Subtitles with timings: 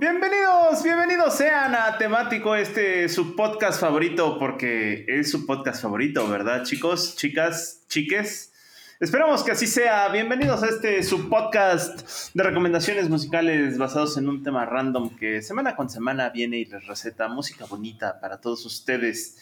[0.00, 6.62] Bienvenidos, bienvenidos sean a Temático, este su podcast favorito, porque es su podcast favorito, ¿verdad,
[6.62, 8.52] chicos, chicas, chiques?
[9.00, 10.08] Esperamos que así sea.
[10.10, 15.74] Bienvenidos a este su podcast de recomendaciones musicales basados en un tema random que semana
[15.74, 19.38] con semana viene y les receta música bonita para todos ustedes.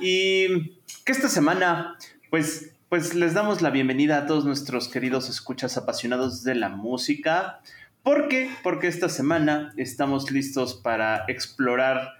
[0.00, 1.96] Y que esta semana,
[2.28, 7.60] pues, pues les damos la bienvenida a todos nuestros queridos escuchas apasionados de la música.
[8.02, 8.50] ¿Por qué?
[8.64, 12.14] Porque esta semana estamos listos para explorar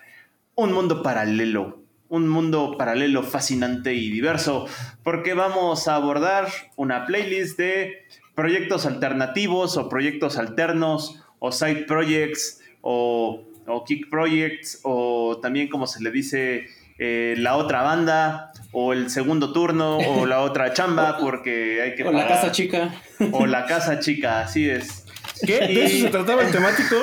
[0.54, 4.66] un mundo paralelo, un mundo paralelo fascinante y diverso,
[5.02, 8.04] porque vamos a abordar una playlist de
[8.36, 15.88] proyectos alternativos o proyectos alternos o side projects o, o kick projects o también como
[15.88, 16.66] se le dice
[16.98, 22.04] eh, la otra banda o el segundo turno o la otra chamba porque hay que...
[22.04, 22.94] O la casa chica.
[23.32, 25.01] O la casa chica, así es.
[25.46, 25.58] ¿Qué?
[25.60, 26.96] ¿De eso se trataba el temático?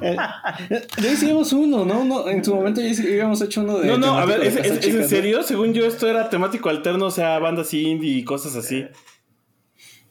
[0.00, 2.28] ya hicimos uno, ¿no?
[2.28, 3.88] En su momento ya habíamos hecho uno de.
[3.88, 5.42] No, no, a ver, ¿es, es, en serio?
[5.42, 8.86] Según yo, esto era temático alterno, o sea, bandas indie y cosas así.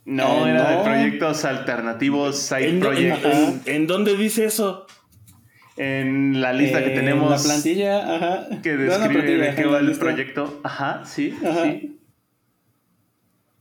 [0.05, 3.25] No, eh, era de proyectos alternativos, side ¿En, projects.
[3.25, 4.88] En, en, dónde dice eso?
[5.77, 7.29] En la lista que tenemos.
[7.29, 8.61] La plantilla, ajá.
[8.61, 10.59] Que describe de qué va el proyecto.
[10.63, 11.63] Ajá, sí, ajá.
[11.63, 11.97] sí.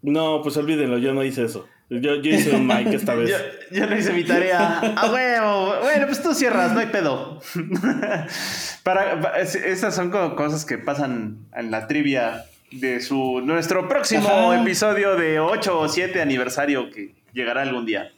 [0.02, 1.66] No, pues olvídenlo, yo no hice eso.
[1.90, 3.30] Yo, yo hice un mic esta vez.
[3.30, 3.36] yo,
[3.78, 4.78] yo, no hice mi tarea.
[4.96, 5.80] ¡A huevo!
[5.82, 7.42] Bueno, pues tú cierras, no hay pedo.
[8.84, 14.28] para, para, esas son como cosas que pasan en la trivia de su nuestro próximo
[14.28, 14.62] Ajá.
[14.62, 18.12] episodio de 8 o 7 aniversario que llegará algún día.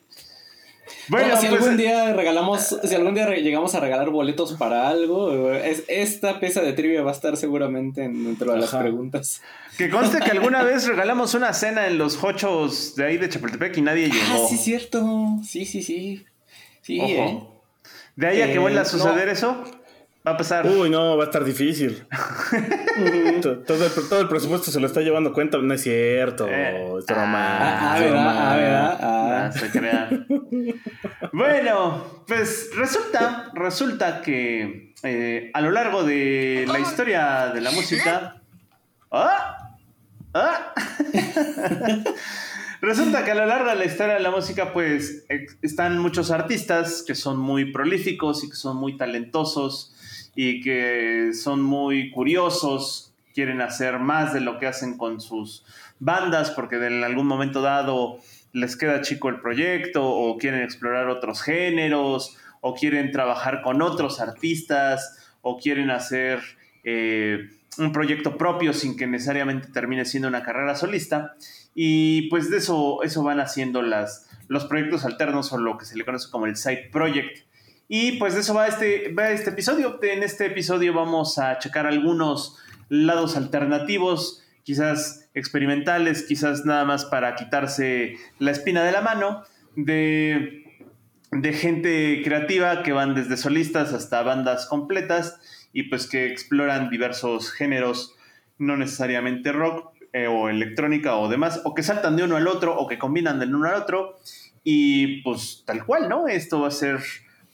[1.08, 4.88] Bueno, bueno si pues, algún día regalamos, si algún día llegamos a regalar boletos para
[4.88, 8.82] algo, es, esta pieza de trivia va a estar seguramente dentro de las Ajá.
[8.82, 9.42] preguntas.
[9.78, 13.76] Que conste que alguna vez regalamos una cena en los hochos de ahí de Chapultepec
[13.76, 14.44] y nadie llegó.
[14.44, 15.38] Ah, sí, cierto.
[15.44, 16.24] Sí, sí, sí.
[16.82, 17.08] Sí, Ojo.
[17.08, 17.42] ¿eh?
[18.16, 19.32] De ahí a que eh, vuelva a suceder no.
[19.32, 19.64] eso,
[20.26, 20.66] va a pasar.
[20.66, 22.04] Uy, no, va a estar difícil.
[23.42, 23.52] todo,
[23.86, 25.58] el, todo, el, presupuesto se lo está llevando cuenta.
[25.58, 26.46] No es cierto.
[26.48, 26.94] Eh.
[26.98, 27.58] Es broma.
[27.58, 28.38] Ah, ah, ¿verdad?
[28.38, 28.98] Ah, ¿verdad?
[29.00, 29.50] Ah.
[29.52, 30.10] No, se crea.
[31.32, 38.36] bueno, pues resulta, resulta que eh, a lo largo de la historia de la música.
[39.10, 39.76] ¡Ah!
[40.34, 40.72] ¿Ah?
[42.80, 45.24] Resulta que a lo largo de la historia de la música, pues
[45.62, 49.94] están muchos artistas que son muy prolíficos y que son muy talentosos
[50.34, 55.64] y que son muy curiosos, quieren hacer más de lo que hacen con sus
[55.98, 58.18] bandas porque en algún momento dado
[58.52, 64.20] les queda chico el proyecto o quieren explorar otros géneros o quieren trabajar con otros
[64.20, 66.40] artistas o quieren hacer...
[66.84, 71.34] Eh, un proyecto propio sin que necesariamente termine siendo una carrera solista.
[71.74, 75.96] Y pues de eso, eso van haciendo las, los proyectos alternos o lo que se
[75.96, 77.46] le conoce como el side project.
[77.94, 79.98] Y pues de eso va este, va este episodio.
[80.00, 82.56] En este episodio vamos a checar algunos
[82.88, 89.42] lados alternativos, quizás experimentales, quizás nada más para quitarse la espina de la mano,
[89.76, 90.64] de,
[91.32, 95.38] de gente creativa que van desde solistas hasta bandas completas
[95.74, 98.16] y pues que exploran diversos géneros,
[98.56, 102.74] no necesariamente rock eh, o electrónica o demás, o que saltan de uno al otro
[102.74, 104.18] o que combinan de uno al otro.
[104.64, 106.26] Y pues tal cual, ¿no?
[106.26, 107.02] Esto va a ser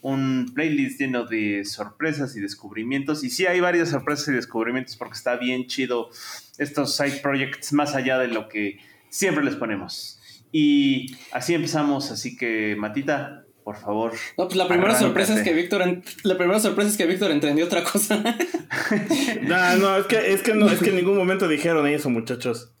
[0.01, 3.23] un playlist lleno de sorpresas y descubrimientos.
[3.23, 6.09] Y sí hay varias sorpresas y descubrimientos porque está bien chido
[6.57, 10.19] estos side projects más allá de lo que siempre les ponemos.
[10.51, 14.13] Y así empezamos, así que Matita, por favor.
[14.37, 17.65] No, pues la primera sorpresa es que Víctor la primera sorpresa es que Víctor entendió
[17.65, 18.23] otra cosa.
[19.43, 22.71] no, no, es que es que no, es que en ningún momento dijeron eso, muchachos.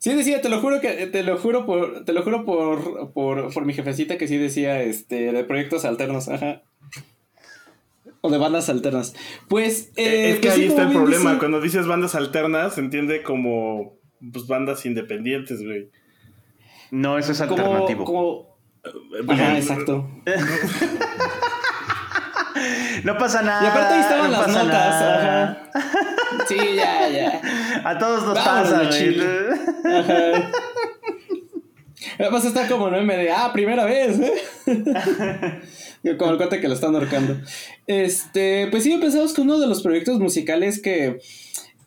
[0.00, 3.52] Sí decía, te lo juro que te lo juro por te lo juro por por,
[3.52, 6.62] por mi jefecita que sí decía este de proyectos alternos, ajá.
[8.22, 9.14] O de bandas alternas.
[9.46, 11.38] Pues eh, es que pues ahí sí, está el problema, dice...
[11.38, 13.98] cuando dices bandas alternas se entiende como
[14.32, 15.90] pues bandas independientes, güey.
[16.90, 18.04] No, eso es alternativo.
[18.06, 18.58] Como,
[19.26, 20.08] como Ajá, exacto.
[23.04, 23.64] no pasa nada.
[23.64, 24.66] Y aparte ahí estaban no las notas.
[24.66, 25.70] Nada.
[25.74, 25.98] Ajá.
[26.46, 27.40] Sí, ya, ya.
[27.84, 29.20] A todos nos Vámonos, pasa, güey.
[29.84, 30.50] Ajá.
[32.30, 34.34] Vas a estar como en de, ah, primera vez, ¿eh?
[36.18, 37.36] como el cuate que lo están ahorcando.
[37.86, 41.20] Este, pues sí, empezamos con uno de los proyectos musicales que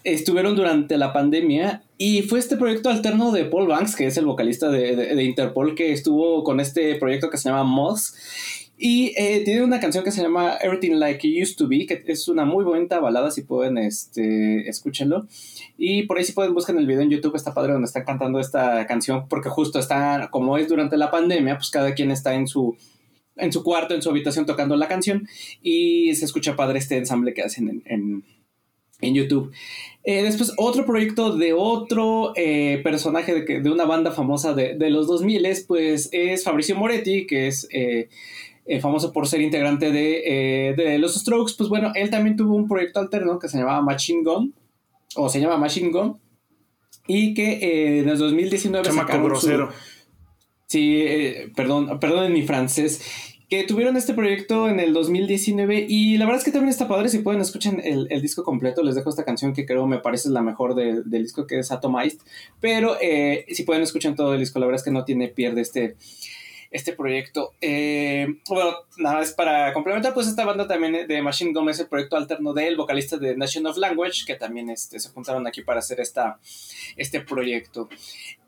[0.03, 4.25] estuvieron durante la pandemia y fue este proyecto alterno de Paul Banks, que es el
[4.25, 8.15] vocalista de, Interpol, que estuvo con este proyecto que se llama Moss.
[8.77, 12.03] Y eh, tiene una canción que se llama Everything Like It Used to Be, que
[12.07, 15.27] es una muy bonita balada, si pueden, este, escúchenlo.
[15.77, 18.39] Y por ahí si pueden buscar el video en YouTube, está padre donde están cantando
[18.39, 22.47] esta canción, porque justo está, como es durante la pandemia, pues cada quien está en
[22.47, 22.75] su,
[23.37, 25.27] en su cuarto, en su habitación tocando la canción
[25.61, 28.23] y se escucha padre este ensamble que hacen en,
[29.01, 29.51] en YouTube.
[30.03, 34.89] Eh, después, otro proyecto de otro eh, personaje de, de, una banda famosa de, de,
[34.89, 37.67] los 2000 pues es Fabricio Moretti, que es
[38.65, 41.53] eh, famoso por ser integrante de, de, los Strokes.
[41.57, 44.53] Pues bueno, él también tuvo un proyecto alterno que se llamaba Machine Gun,
[45.15, 46.17] o se llama Machine Gun,
[47.07, 49.69] y que en el 2019 sacaron grosero.
[50.67, 51.05] Sí,
[51.55, 56.39] perdón, perdón en mi francés que tuvieron este proyecto en el 2019 y la verdad
[56.39, 59.53] es que también está padre, si pueden escuchen el, disco completo, les dejo esta canción
[59.53, 62.17] que creo me parece la mejor del disco que es Atomized,
[62.59, 65.61] pero eh, si pueden escuchar todo el disco, la verdad es que no tiene pierde
[65.61, 65.97] este,
[66.73, 67.53] este proyecto.
[67.61, 72.17] Eh, bueno, nada más para complementar, pues esta banda también de Machine Gun el proyecto
[72.17, 75.99] alterno del vocalista de Nation of Language, que también este, se juntaron aquí para hacer
[75.99, 76.39] esta,
[76.97, 77.89] este proyecto.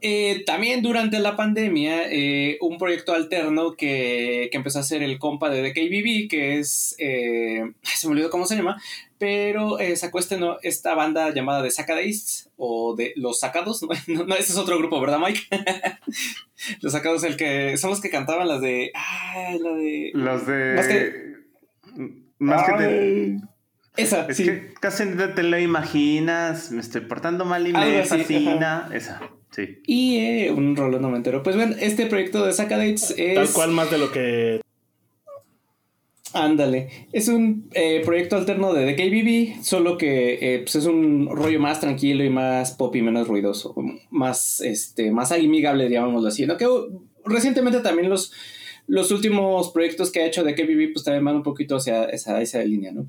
[0.01, 5.19] Eh, también durante la pandemia, eh, un proyecto alterno que, que, empezó a ser el
[5.19, 8.81] compa de The KBB, que es, se me olvidó cómo se llama,
[9.17, 14.51] pero sacó este, no, esta banda llamada The Sacadists o de Los Sacados, no, ese
[14.51, 15.41] es otro grupo, ¿verdad, Mike?
[16.81, 18.91] los Sacados, el que son los que cantaban las de.
[18.93, 20.11] Ah, la de.
[20.13, 20.73] Las de.
[20.75, 21.35] Más que.
[22.39, 23.37] Más que te...
[23.97, 26.71] Esa, es que casi no te lo imaginas.
[26.71, 28.89] Me estoy portando mal y me fascina.
[28.93, 29.21] Esa,
[29.51, 29.81] sí.
[29.85, 31.43] Y eh, un rollo no me entero.
[31.43, 33.35] Pues bueno, este proyecto de Sacadates es.
[33.35, 34.64] Tal cual más de lo que
[36.35, 41.29] Ándale, es un eh, proyecto alterno de The KBB, solo que eh, pues es un
[41.31, 43.73] rollo más tranquilo y más pop y menos ruidoso,
[44.09, 46.57] más, este, más amigable, digámoslo así, ¿no?
[46.57, 48.33] Que uh, recientemente también los,
[48.85, 52.63] los últimos proyectos que ha hecho The KBB pues también van un poquito hacia esa,
[52.65, 53.07] línea, ¿no?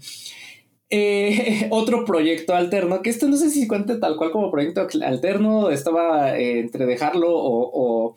[0.89, 5.71] Eh, otro proyecto alterno, que esto no sé si cuenta tal cual como proyecto alterno,
[5.71, 8.15] estaba entre dejarlo o,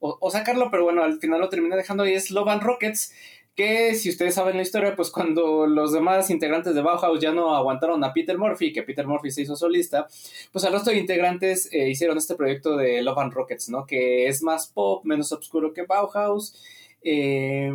[0.00, 3.12] o, sacarlo, pero bueno, al final lo terminé dejando y es Love and Rockets,
[3.58, 7.56] que si ustedes saben la historia, pues cuando los demás integrantes de Bauhaus ya no
[7.56, 10.06] aguantaron a Peter Murphy, que Peter Murphy se hizo solista,
[10.52, 13.84] pues el resto de integrantes eh, hicieron este proyecto de Love and Rockets, ¿no?
[13.84, 16.54] Que es más pop, menos oscuro que Bauhaus.
[17.02, 17.72] Eh,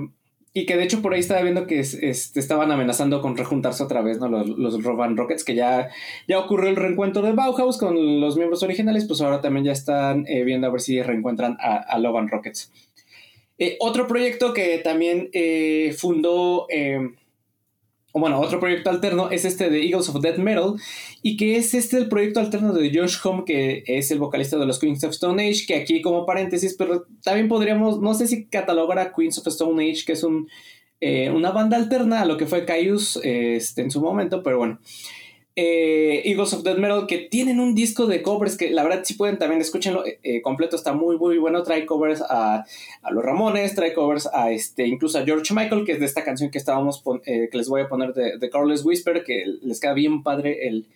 [0.54, 4.22] y que de hecho por ahí estaba viendo que estaban amenazando con rejuntarse otra vez,
[4.22, 4.30] ¿no?
[4.30, 5.90] Los, los Love Rockets, que ya,
[6.30, 10.26] ya ocurrió el reencuentro de Bauhaus con los miembros originales, pues ahora también ya están
[10.30, 12.72] eh, viendo a ver si reencuentran a, a Love and Rockets.
[13.64, 17.00] Eh, otro proyecto que también eh, fundó, eh,
[18.12, 20.74] o bueno, otro proyecto alterno es este de Eagles of Death Metal,
[21.22, 24.66] y que es este el proyecto alterno de Josh Home, que es el vocalista de
[24.66, 28.48] los Queens of Stone Age, que aquí como paréntesis, pero también podríamos, no sé si
[28.48, 30.50] catalogar a Queens of Stone Age, que es un,
[31.34, 34.80] una banda alterna a lo que fue Caius este, en su momento, pero bueno.
[35.56, 39.14] Eh, Eagles of Death Metal, que tienen un disco de covers que la verdad si
[39.14, 42.66] pueden también escúchenlo eh, eh, completo, está muy muy bueno, trae covers a,
[43.12, 46.50] los Ramones, trae covers a este, incluso a George Michael, que es de esta canción
[46.50, 50.24] que estábamos que les voy a poner de, de Carlos Whisper, que les queda bien
[50.24, 50.88] padre el,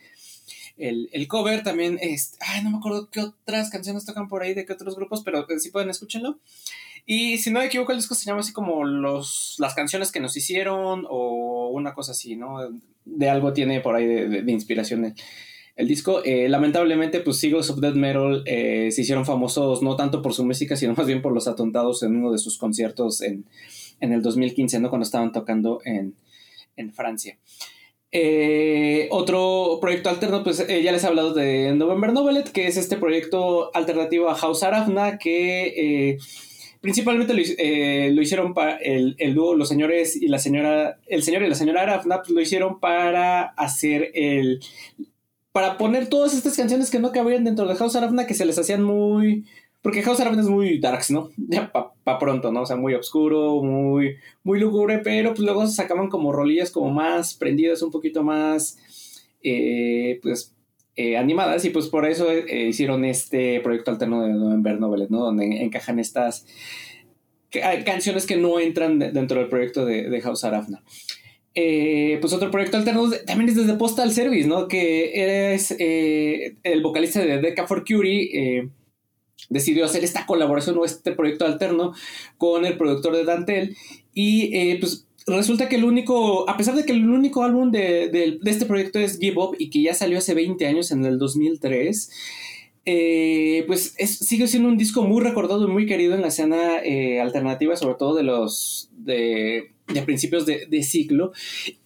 [0.77, 4.65] el, cover, también, este, ay, no me acuerdo qué otras canciones tocan por ahí, de
[4.65, 6.39] qué otros grupos, pero si pueden escúchenlo.
[7.05, 10.19] Y si no me equivoco, el disco se llama así como los, las canciones que
[10.19, 12.59] nos hicieron o una cosa así, ¿no?
[13.09, 15.13] De algo tiene por ahí de, inspiración
[15.75, 16.21] el, disco.
[16.23, 20.45] Eh, lamentablemente, pues Eagles of Death Metal eh, se hicieron famosos no tanto por su
[20.45, 23.45] música, sino más bien por los atontados en uno de sus conciertos en,
[23.99, 24.89] en el 2015, ¿no?
[24.89, 26.15] Cuando estaban tocando en,
[26.75, 27.37] en Francia.
[28.11, 32.97] Eh, otro proyecto alterno, pues ya les he hablado de November Novelet, que es este
[32.97, 36.17] proyecto alternativo a House Arafna, que
[36.81, 41.43] principalmente lo, eh, hicieron para el, el, dúo, los señores y la señora, el señor
[41.43, 44.59] y la señora Arafna, pues lo hicieron para hacer el,
[45.51, 48.59] para poner todas estas canciones que no cabían dentro de House Arafna, que se les
[48.59, 49.45] hacían muy,
[49.81, 51.31] porque House Arafna es muy darks, ¿no?
[51.37, 52.61] Ya pa, pronto, ¿no?
[52.61, 56.91] O sea, muy oscuro, muy, muy lúgubre, pero pues luego se sacaban como rolillas como
[56.91, 58.77] más prendidas, un poquito más,
[59.41, 60.53] eh, pues
[60.97, 65.19] eh, animadas y pues por eso eh, hicieron este proyecto alterno de November Novelet, ¿no?
[65.19, 66.45] Donde encajan estas
[67.85, 70.83] canciones que no entran dentro del proyecto de, House Arafna.
[71.55, 74.67] Eh, pues otro proyecto alterno también es desde Postal Service, ¿no?
[74.67, 78.69] Que es el vocalista de Deca for Curie,
[79.49, 81.93] decidió hacer esta colaboración o este proyecto alterno
[82.37, 83.77] con el productor de Dantel.
[84.13, 88.39] Y eh, pues resulta que el único, a pesar de que el único álbum de,
[88.45, 92.11] este proyecto es Give Up y que ya salió hace 20 años, en el 2003,
[92.85, 97.19] eh, pues sigue siendo un disco muy recordado y muy querido en la escena eh,
[97.19, 99.71] alternativa, sobre todo de los de,
[100.05, 101.33] principios de, de, siglo,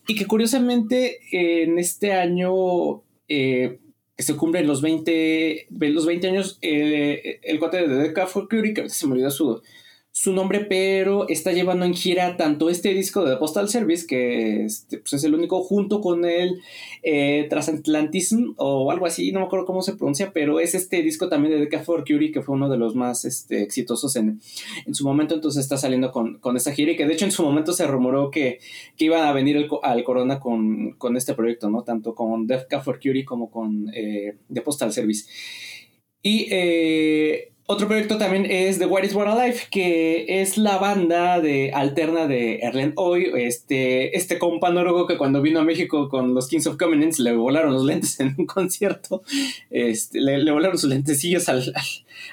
[0.07, 3.01] y que curiosamente en este año
[4.21, 8.87] que se cumplen los 20, los 20 años, eh, el cuate de Deca Fury, que
[8.87, 9.61] se me olvidó su,
[10.21, 14.65] su nombre, pero está llevando en gira tanto este disco de The Postal Service, que
[14.65, 16.61] este, pues, es el único, junto con el
[17.01, 21.27] eh, Transatlantism o algo así, no me acuerdo cómo se pronuncia, pero es este disco
[21.27, 24.39] también de Deca Curie, que fue uno de los más este, exitosos en,
[24.85, 27.31] en, su momento, entonces está saliendo con, con esta gira y que de hecho en
[27.31, 28.59] su momento se rumoró que,
[28.97, 31.81] que iba a venir al Corona con, con, este proyecto, ¿no?
[31.81, 35.25] Tanto con Deca Curie como con eh, The Postal Service.
[36.21, 41.39] Y eh, otro proyecto también es The What is What Alive, que es la banda
[41.39, 46.33] de alterna de Erlen Hoy, este, este compa noruego que cuando vino a México con
[46.33, 49.23] los Kings of Convenience le volaron los lentes en un concierto,
[49.69, 51.73] este, le, volaron sus lentecillos al,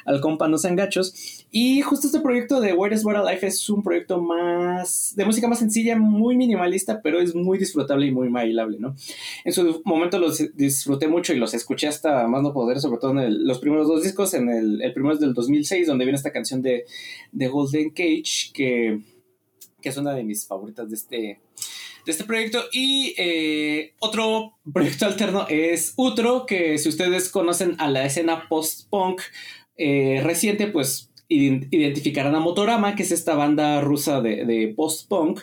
[0.04, 1.37] al, compa No Sean Gachos.
[1.50, 5.48] Y justo este proyecto de What is What Alive es un proyecto más, de música
[5.48, 8.94] más sencilla, muy minimalista, pero es muy disfrutable y muy bailable, ¿no?
[9.44, 13.18] En su momento los disfruté mucho y los escuché hasta más no poder, sobre todo
[13.18, 16.32] en los primeros dos discos, en el, el primero es del 2006, donde viene esta
[16.32, 16.84] canción de,
[17.32, 19.00] de Golden Cage, que,
[19.80, 22.62] que, es una de mis favoritas de este, de este proyecto.
[22.72, 29.22] Y eh, otro proyecto alterno es Utro, que si ustedes conocen a la escena post-punk
[29.78, 35.40] eh, reciente, pues identificarán a Motorama, que es esta banda rusa de, de post-punk,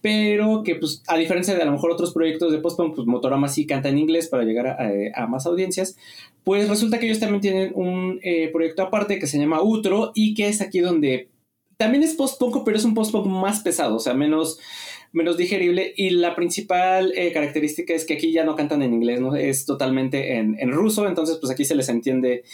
[0.00, 3.48] pero que pues a diferencia de a lo mejor otros proyectos de post-punk, pues Motorama
[3.48, 4.78] sí canta en inglés para llegar
[5.14, 5.96] a, más audiencias,
[6.44, 10.34] pues resulta que ellos también tienen un eh, proyecto aparte que se llama Utro y
[10.34, 11.28] que es aquí donde
[11.76, 14.58] también es post-punk, pero es un post-punk más pesado, o sea, menos
[15.12, 19.20] menos digerible y la principal eh, característica es que aquí ya no cantan en inglés,
[19.20, 19.36] ¿no?
[19.36, 22.44] Es totalmente en, en ruso, entonces pues aquí se les entiende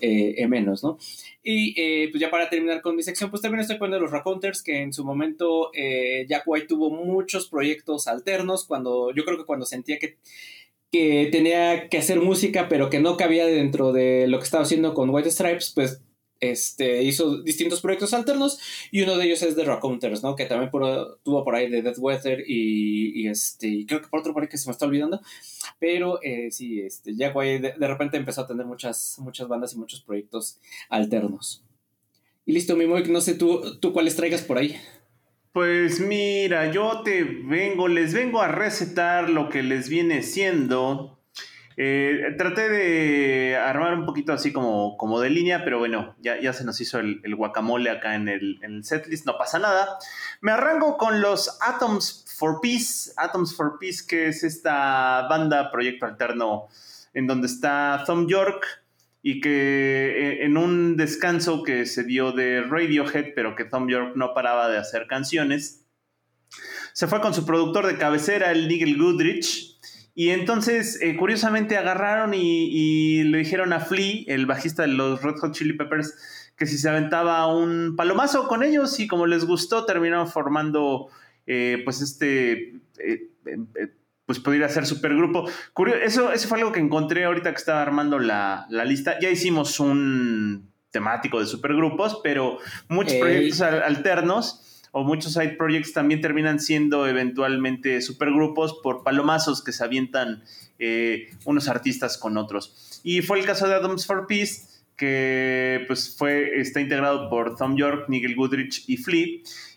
[0.00, 0.98] eh, menos, ¿no?
[1.42, 4.62] Y eh, pues ya para terminar con mi sección, pues también estoy poniendo los Raconteurs,
[4.62, 5.72] que en su momento
[6.28, 10.18] Jack White tuvo muchos proyectos alternos, cuando yo creo que cuando sentía que,
[10.92, 14.94] que tenía que hacer música, pero que no cabía dentro de lo que estaba haciendo
[14.94, 16.00] con White Stripes, pues
[16.42, 18.58] este, hizo distintos proyectos alternos
[18.90, 20.34] y uno de ellos es The Raconteurs, ¿no?
[20.34, 24.48] Que también tuvo por ahí de Death Weather y, este, creo que por otro por
[24.48, 25.20] que se me está olvidando,
[25.78, 29.78] pero eh, sí, este, Jack White de, repente empezó a tener muchas, muchas bandas y
[29.78, 30.58] muchos proyectos
[30.88, 31.62] alternos.
[32.44, 34.76] Y listo, mi Moik, no sé tú, tú cuáles traigas por ahí.
[35.52, 41.21] Pues mira, yo te vengo, les vengo a recetar lo que les viene siendo
[41.76, 46.52] eh, traté de armar un poquito así como, como de línea, pero bueno, ya, ya
[46.52, 49.98] se nos hizo el, guacamole acá en el, setlist, no pasa nada.
[50.40, 56.06] Me arranco con los Atoms for Peace, Atoms for Peace, que es esta banda, proyecto
[56.06, 56.68] alterno,
[57.14, 58.66] en donde está Tom York
[59.22, 59.50] y que
[60.40, 64.68] eh, en un descanso que se dio de Radiohead, pero que Tom York no paraba
[64.68, 65.86] de hacer canciones,
[66.92, 69.71] se fue con su productor de cabecera, el Nigel Goodrich,
[70.14, 75.36] y entonces, eh, curiosamente, agarraron y, le dijeron a Flea, el bajista de los Red
[75.36, 76.14] Hot Chili Peppers,
[76.56, 81.08] que si se aventaba un palomazo con ellos y como les gustó, terminaron formando
[81.46, 82.74] eh, pues este...
[82.98, 83.30] Eh,
[84.24, 85.46] pues podría ser supergrupo.
[86.02, 89.18] Eso, eso fue algo que encontré ahorita que estaba armando la, lista.
[89.20, 96.20] Ya hicimos un temático de supergrupos, pero muchos proyectos alternos o muchos side projects también
[96.20, 100.44] terminan siendo eventualmente supergrupos por palomazos que se avientan
[100.78, 103.00] eh, unos artistas con otros.
[103.02, 107.76] Y fue el caso de Adams for Peace, que pues fue, está integrado por Tom
[107.76, 109.26] York, Nigel Goodrich y Flea.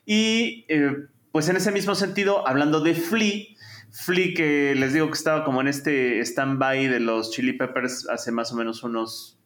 [0.05, 3.45] Y eh, pues en ese mismo sentido, hablando de Flea,
[3.91, 8.33] Flea que les digo que estaba como en este stand-by de los Chili Peppers hace
[8.33, 9.39] más o menos unos,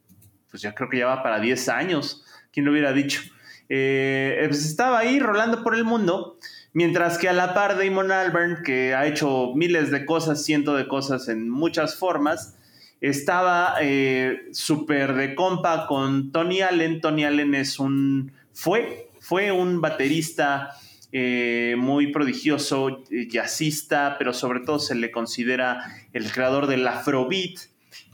[0.49, 3.21] pues ya creo que ya va para 10 años, ¿quién lo hubiera dicho?
[3.69, 6.37] Eh, pues estaba ahí rolando por el mundo,
[6.73, 10.87] mientras que a la par Damon Albarn, que ha hecho miles de cosas, cientos de
[10.87, 12.57] cosas en muchas formas,
[12.99, 16.99] estaba eh, súper de compa con Tony Allen.
[16.99, 20.71] Tony Allen es un, fue, fue un baterista
[21.11, 25.79] eh, muy prodigioso, jazzista, pero sobre todo se le considera
[26.11, 27.59] el creador del afrobeat.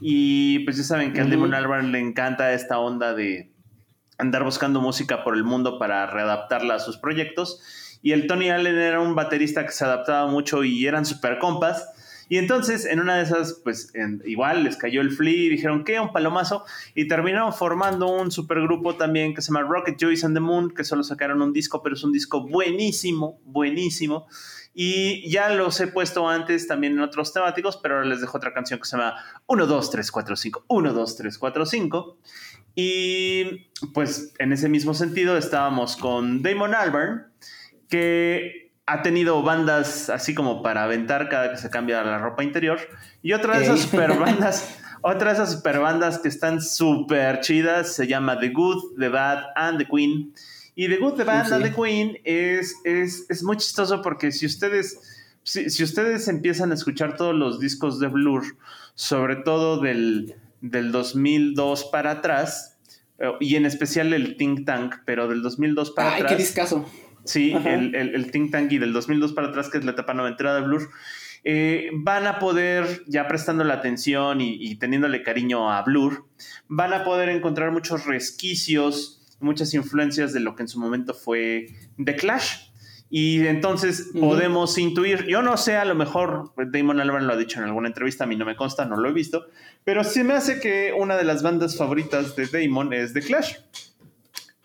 [0.00, 3.50] Y pues ya saben que a Damon Albarn le encanta esta onda de,
[4.18, 7.60] andar buscando música por el mundo para readaptarla a sus proyectos.
[8.02, 11.88] Y el Tony Allen era un baterista que se adaptaba mucho y eran super compas.
[12.28, 13.92] Y entonces, en una de esas, pues
[14.24, 16.00] igual les cayó el flea y dijeron, ¿qué?
[16.00, 16.64] Un palomazo.
[16.94, 20.82] Y terminaron formando un supergrupo también que se llama Rocket Joyce and the Moon, que
[20.82, 24.26] solo sacaron un disco, pero es un disco buenísimo, buenísimo.
[24.74, 28.52] Y ya los he puesto antes también en otros temáticos, pero ahora les dejo otra
[28.52, 29.14] canción que se llama
[29.46, 30.64] 1, 2, 3, 4, 5.
[30.68, 32.18] 1, 2, 3, 4, 5.
[32.78, 37.26] Y pues en ese mismo sentido estábamos con Damon Albarn,
[37.88, 42.78] que ha tenido bandas así como para aventar cada que se cambia la ropa interior.
[43.22, 47.94] Y otra de esas super bandas, otra de esas super bandas que están súper chidas
[47.94, 50.34] se llama The Good, The Bad and The Queen.
[50.74, 54.44] Y The Good, The Bad and The Queen es, es, es, muy chistoso porque si
[54.44, 55.00] ustedes,
[55.42, 58.44] si, si, ustedes empiezan a escuchar todos los discos de Blur,
[58.94, 60.36] sobre todo del,
[60.70, 62.78] del 2002 para atrás,
[63.18, 66.32] eh, y en especial el Think Tank, pero del 2002 para Ay, atrás.
[66.32, 66.86] qué discazo.
[67.24, 70.14] Sí, el, el, el, Think Tank y del 2002 para atrás, que es la etapa
[70.14, 70.90] noventera de Blur,
[71.42, 76.26] eh, van a poder, ya prestando la atención y, y, teniéndole cariño a Blur,
[76.68, 81.66] van a poder encontrar muchos resquicios, muchas influencias de lo que en su momento fue
[82.04, 82.65] The Clash.
[83.08, 84.20] Y entonces uh -huh.
[84.20, 87.88] podemos intuir, yo no sé, a lo mejor Damon Albarn lo ha dicho en alguna
[87.88, 89.46] entrevista, a mí no me consta, no lo he visto,
[89.84, 93.54] pero sí me hace que una de las bandas favoritas de Damon es The Clash.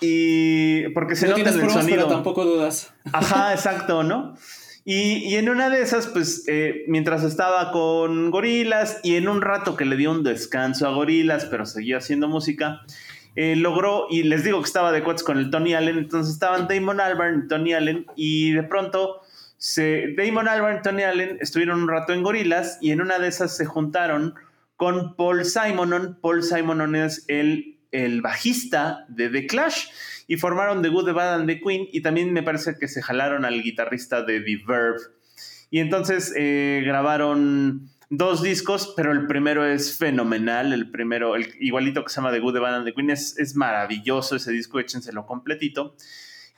[0.02, 1.98] Y porque se no nota en el pruebas, sonido.
[1.98, 2.92] Pero tampoco dudas.
[3.14, 4.36] Ajá, exacto, ¿no?
[4.84, 9.44] Y, y, en una de esas, pues, eh, mientras estaba con Gorilas y en un
[9.44, 12.82] rato que le dio un descanso a Gorilas, pero seguía haciendo música,
[13.36, 16.68] eh, logró, y les digo que estaba de cuates con el Tony Allen, entonces estaban
[16.68, 19.22] Damon Albarn y Tony Allen, y de pronto
[19.58, 23.28] se, Damon Albarn y Tony Allen estuvieron un rato en Gorilas, y en una de
[23.28, 24.36] esas se juntaron
[24.76, 26.18] con Paul Simonon.
[26.22, 29.86] Paul Simonon es el, el bajista de The Clash,
[30.28, 33.02] y formaron The Good, The Bad and The Queen, y también me parece que se
[33.02, 35.00] jalaron al guitarrista de The Verve.
[35.70, 42.03] Y entonces eh, grabaron dos discos, pero el primero es fenomenal, el primero, el igualito
[42.03, 44.80] que se llama The Good, The Bad and The Queen, es, es maravilloso ese disco,
[44.80, 45.96] échenselo completito.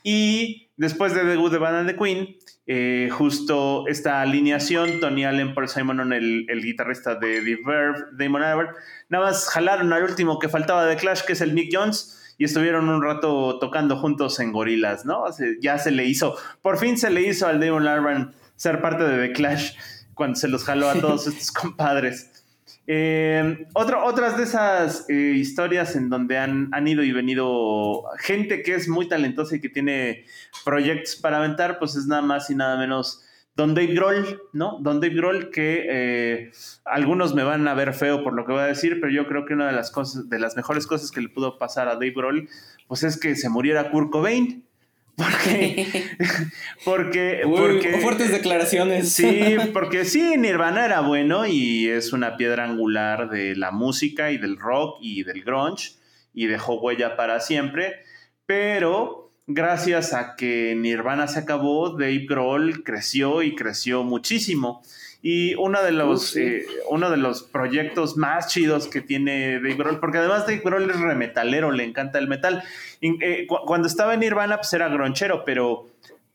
[0.02, 5.26] Y después de The Good, The Bad and The Queen, eh, justo esta alineación, Tony
[5.26, 8.70] Allen, Paul Simon, el, el, guitarrista de The Verve, Damon Albarn,
[9.10, 12.46] nada más jalaron al último que faltaba de Clash, que es el Nick Jones, y
[12.46, 15.22] estuvieron un rato tocando juntos en Gorilas, ¿no?
[15.22, 18.82] O sea, ya se le hizo, por fin se le hizo al Damon Albarn ser
[18.82, 19.74] parte de The Clash
[20.14, 22.30] cuando se los jaló a todos estos compadres.
[22.86, 28.62] Eh, otro, otras de esas eh, historias en donde han, han, ido y venido gente
[28.62, 30.26] que es muy talentosa y que tiene
[30.66, 33.24] proyectos para aventar, pues es nada más y nada menos
[33.56, 34.80] Don Dave Grohl, ¿no?
[34.82, 36.52] Don Dave Grohl, que eh,
[36.86, 39.46] algunos me van a ver feo por lo que voy a decir, pero yo creo
[39.46, 42.14] que una de las cosas, de las mejores cosas que le pudo pasar a Dave
[42.16, 42.50] Grohl,
[42.88, 44.66] pues es que se muriera Kurt Cobain.
[45.16, 46.16] Porque,
[46.86, 49.12] porque, Uy, porque fuertes declaraciones.
[49.12, 54.38] Sí, porque sí, Nirvana era bueno y es una piedra angular de la música y
[54.38, 55.94] del rock y del grunge
[56.34, 58.02] y dejó huella para siempre,
[58.46, 64.82] pero gracias a que Nirvana se acabó, Dave Grohl creció y creció muchísimo.
[65.26, 66.42] Y uno de los, uh, sí.
[66.42, 70.90] eh, uno de los proyectos más chidos que tiene Dave Grohl, porque además Dave Grohl
[70.90, 72.62] es remetalero, le encanta el metal.
[73.00, 75.88] Y, eh, cu cuando estaba en Nirvana, pues era gronchero, pero,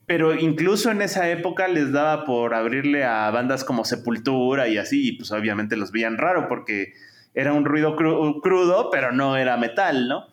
[0.06, 5.08] pero incluso en esa época les daba por abrirle a bandas como Sepultura y así,
[5.08, 6.94] y pues obviamente los veían raro porque
[7.34, 10.28] era un ruido cru crudo, pero no era metal, ¿no?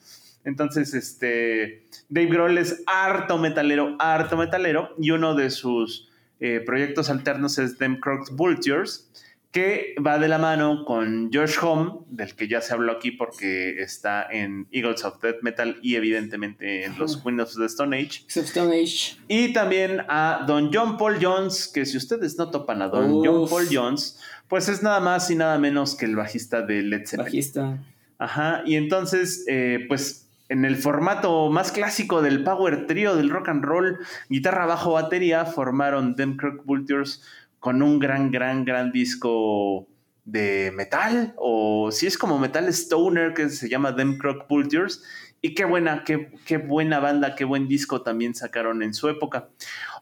[0.46, 6.10] Entonces, este, Dave Grohl es harto metalero, harto metalero, y uno de sus
[6.46, 9.10] eh, proyectos alternos es Them Crocs Vultures,
[9.52, 13.82] que va de la mano con Josh Home, del que ya se habló aquí porque
[13.82, 18.26] está en Eagles of Death Metal y evidentemente en los Queens of the Stone Age.
[18.28, 19.16] Stone Age.
[19.30, 23.26] Y también a Don John Paul Jones, que si ustedes no topan a Don Uf.
[23.26, 27.08] John Paul Jones, pues es nada más y nada menos que el bajista de Led
[27.08, 27.24] Zeppelin.
[27.26, 27.80] Bajista.
[28.18, 33.50] Ajá, y entonces, eh, pues en el formato más clásico del power trio del rock
[33.50, 37.24] and roll, guitarra, bajo, batería, formaron Them Crook Vultures
[37.60, 39.88] con un gran, gran, gran disco
[40.24, 45.04] de metal, o si es como metal stoner, que se llama Them Crook Vultures,
[45.42, 49.50] y qué buena, qué, qué, buena banda, qué buen disco también sacaron en su época.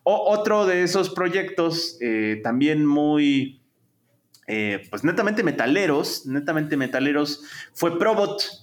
[0.04, 3.62] O, otro de esos proyectos, eh, también muy,
[4.48, 8.63] eh, pues netamente metaleros, netamente metaleros, fue Probot.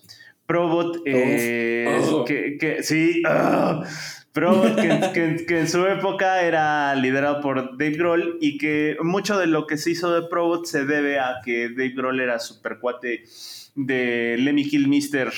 [0.51, 2.25] Probot, eh, oh.
[2.25, 3.85] que, que, sí, oh,
[4.33, 9.39] Probot, que, que, que, en su época era liderado por Dave Grohl y que mucho
[9.39, 12.81] de lo que se hizo de Probot se debe a que Dave Grohl era super
[12.81, 13.23] cuate
[13.77, 15.31] de Lemmy Kilmister,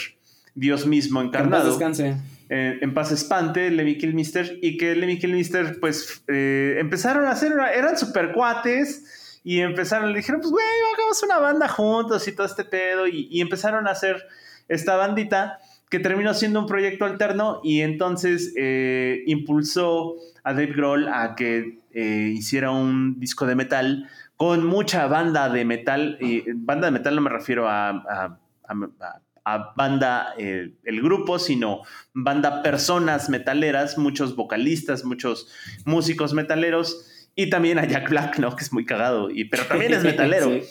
[0.55, 1.64] Dios mismo encarnado.
[1.64, 2.16] En paz descanse.
[2.48, 7.53] Eh, en paz espante, Lemmy Kilmister, y que Lemmy Kilmister, pues, eh, empezaron a hacer,
[7.75, 12.46] eran super cuates y empezaron, le dijeron, pues, güey, hagamos una banda juntos y todo
[12.46, 14.27] este pedo, y, y empezaron a hacer
[14.74, 15.58] esta bandita
[15.90, 21.78] que terminó siendo un proyecto alterno y entonces eh, impulsó a Dave Grohl a que
[21.92, 26.16] eh, hiciera un disco de metal con mucha banda de metal.
[26.20, 31.38] Y banda de metal no me refiero a, a- a- a banda, eh, el grupo,
[31.40, 31.82] sino
[32.14, 35.48] banda personas metaleras, muchos vocalistas, muchos
[35.85, 38.54] músicos metaleros y también a Jack Black, ¿no?
[38.54, 40.46] Que es muy cagado, y, pero también es metalero.
[40.48, 40.62] Sí.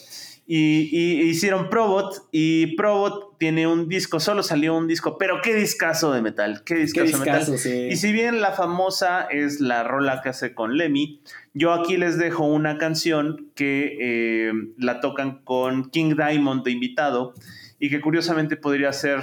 [0.47, 5.55] Y, y hicieron Probot y Probot tiene un disco, solo salió un disco, pero qué
[5.55, 7.39] discazo de metal, qué Qué discazo de metal.
[7.39, 7.87] discazo, sí.
[7.89, 11.21] Y si bien la famosa es la rola que hace con Lemmy,
[11.53, 17.33] yo aquí les dejo una canción que eh, la tocan con King Diamond de invitado
[17.79, 19.21] y que curiosamente podría ser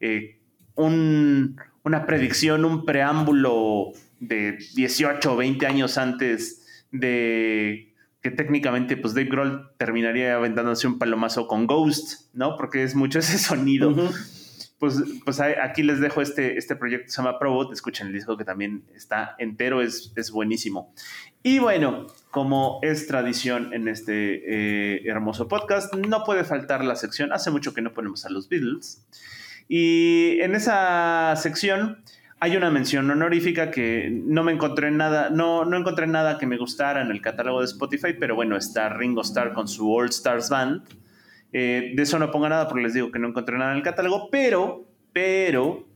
[0.00, 0.38] eh,
[0.76, 7.87] un- una predicción, un preámbulo de 18 o 20 años antes de
[8.22, 12.56] que técnicamente pues Dave Grohl terminaría aventándose un palomazo con Ghost, ¿no?
[12.56, 13.94] Porque es mucho ese sonido
[14.78, 18.44] pues, pues aquí les dejo este, este proyecto, se llama Probot, escuchen el disco que
[18.44, 20.94] también está entero, es, es buenísimo.
[21.42, 27.32] Y bueno, como es tradición en este eh, hermoso podcast, no puede faltar la sección,
[27.32, 29.04] hace mucho que no ponemos a los Beatles,
[29.68, 32.02] y en esa sección
[32.40, 36.56] hay una mención honorífica que no me encontré nada, no, no encontré nada que me
[36.56, 40.48] gustara en el catálogo de Spotify, pero bueno, está Ringo Starr con su All Stars
[40.48, 40.82] Band.
[41.52, 43.82] Eh, de eso no pongo nada porque les digo que no encontré nada en el
[43.82, 45.88] catálogo, pero, pero,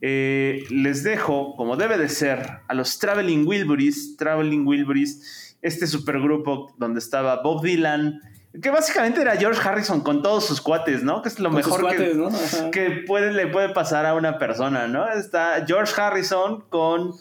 [0.00, 6.72] eh, les dejo, como debe de ser, a los Traveling Wilburys, Traveling Wilburys, este supergrupo
[6.78, 8.20] donde estaba Bob Dylan,
[8.60, 11.22] que básicamente era George Harrison con todos sus cuates, ¿no?
[11.22, 11.86] Que es lo Con mejor
[12.72, 15.08] que, puede, le puede pasar a una persona, ¿no?
[15.08, 17.12] Está George Harrison con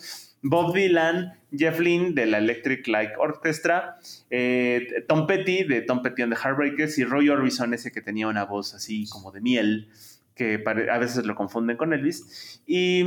[0.42, 3.98] Bob Dylan, Jeff Lynne de la Electric Light Orchestra,
[4.32, 8.28] eh, Tom Petty de Tom Petty and the Heartbreakers y Roy Orbison, ese que tenía
[8.28, 9.89] una voz así como de miel,
[10.34, 12.62] que a veces lo confunden con Elvis.
[12.65, 13.04] Y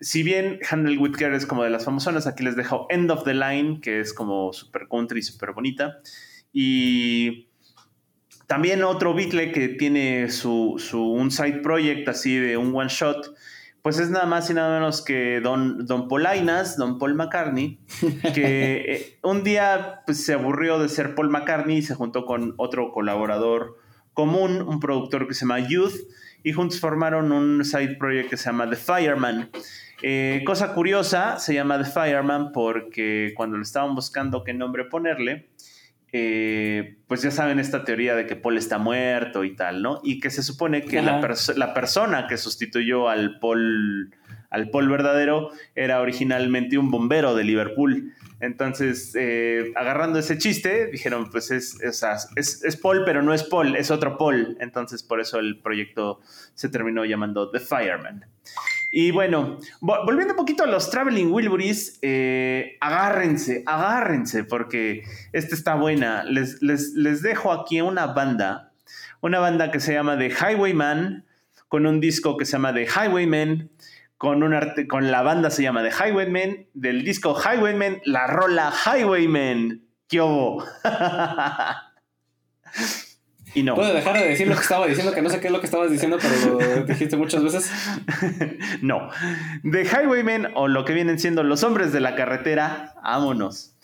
[0.00, 3.34] si bien Handel Whitaker es como de las famosonas, aquí les dejo End of the
[3.34, 5.98] Line, que es como super country, super bonita.
[6.52, 7.45] Y
[8.46, 13.34] también otro Beatle que tiene su, su- un side project así de un one shot,
[13.82, 17.78] pues es nada más y nada menos que Don, Don Polainas, Don Paul McCartney,
[18.34, 22.54] que eh, un día pues, se aburrió de ser Paul McCartney y se juntó con
[22.56, 23.76] otro colaborador
[24.12, 25.94] común, un productor que se llama Youth,
[26.42, 29.50] y juntos formaron un side project que se llama The Fireman.
[30.02, 35.48] Eh, cosa curiosa, se llama The Fireman porque cuando le estaban buscando qué nombre ponerle,
[36.18, 40.00] eh, pues ya saben esta teoría de que Paul está muerto y tal, ¿no?
[40.02, 41.28] Y que se supone que la, Ajá.
[41.28, 44.14] perso- la persona que sustituyó al Paul,
[44.50, 48.14] al Paul verdadero era originalmente un bombero de Liverpool.
[48.40, 52.02] Entonces, eh, agarrando ese chiste, dijeron, pues es, es,
[52.36, 54.56] es, es Paul, pero no es Paul, es otro Paul.
[54.60, 56.20] Entonces, por eso el proyecto
[56.54, 58.24] se terminó llamando The Fireman.
[58.90, 65.54] Y bueno, vo- volviendo un poquito a los Traveling Wilburys, eh, agárrense, agárrense, porque esta
[65.54, 66.24] está buena.
[66.24, 68.72] Les, les, les dejo aquí una banda,
[69.20, 71.24] una banda que se llama The Highwayman,
[71.68, 73.70] con un disco que se llama The Highwayman,
[74.18, 78.72] con, un arte, con la banda se llama The Highwayman, del disco Highwayman, la rola
[78.72, 79.82] Highwayman.
[80.08, 80.64] ¿Qué hubo?
[83.56, 83.74] y no.
[83.74, 85.66] Puedo dejar de decir lo que estaba diciendo, que no sé qué es lo que
[85.66, 87.72] estabas diciendo, pero lo dijiste muchas veces.
[88.82, 89.08] no.
[89.62, 93.74] The Highwaymen, o lo que vienen siendo los hombres de la carretera, vámonos.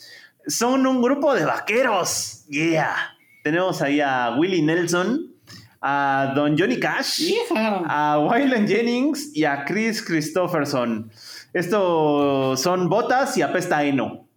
[0.46, 2.44] Son un grupo de vaqueros.
[2.50, 2.94] Yeah.
[3.42, 5.32] Tenemos ahí a Willie Nelson,
[5.80, 11.10] a Don Johnny Cash, a Wyland Jennings y a Chris Christopherson.
[11.54, 14.28] Esto son botas y apesta a heno.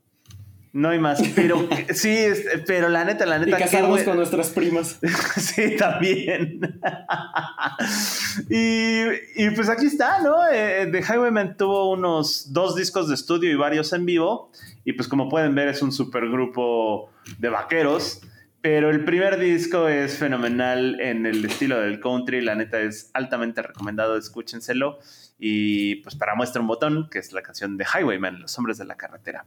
[0.75, 1.21] No hay más.
[1.35, 3.55] Pero sí, es- pero la neta, la Y neta.
[3.57, 4.99] qué casarnos con nuestras primas.
[5.37, 6.59] Sí, también.
[8.49, 9.03] y,
[9.35, 10.35] y pues aquí está, ¿no?
[10.51, 14.51] Eh, The Highwayman tuvo unos dos discos de estudio y varios en vivo.
[14.83, 18.21] Y pues como pueden ver es un supergrupo de vaqueros.
[18.61, 22.41] Pero el primer disco es fenomenal en el estilo del country.
[22.41, 24.99] La neta es altamente recomendado, escúchenselo.
[25.39, 28.85] Y pues para muestra un botón, que es la canción de Highwayman, Los Hombres de
[28.85, 29.45] la Carretera.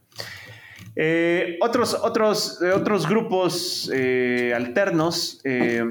[1.00, 5.40] Eh, otros, otros, eh, otros grupos eh, alternos,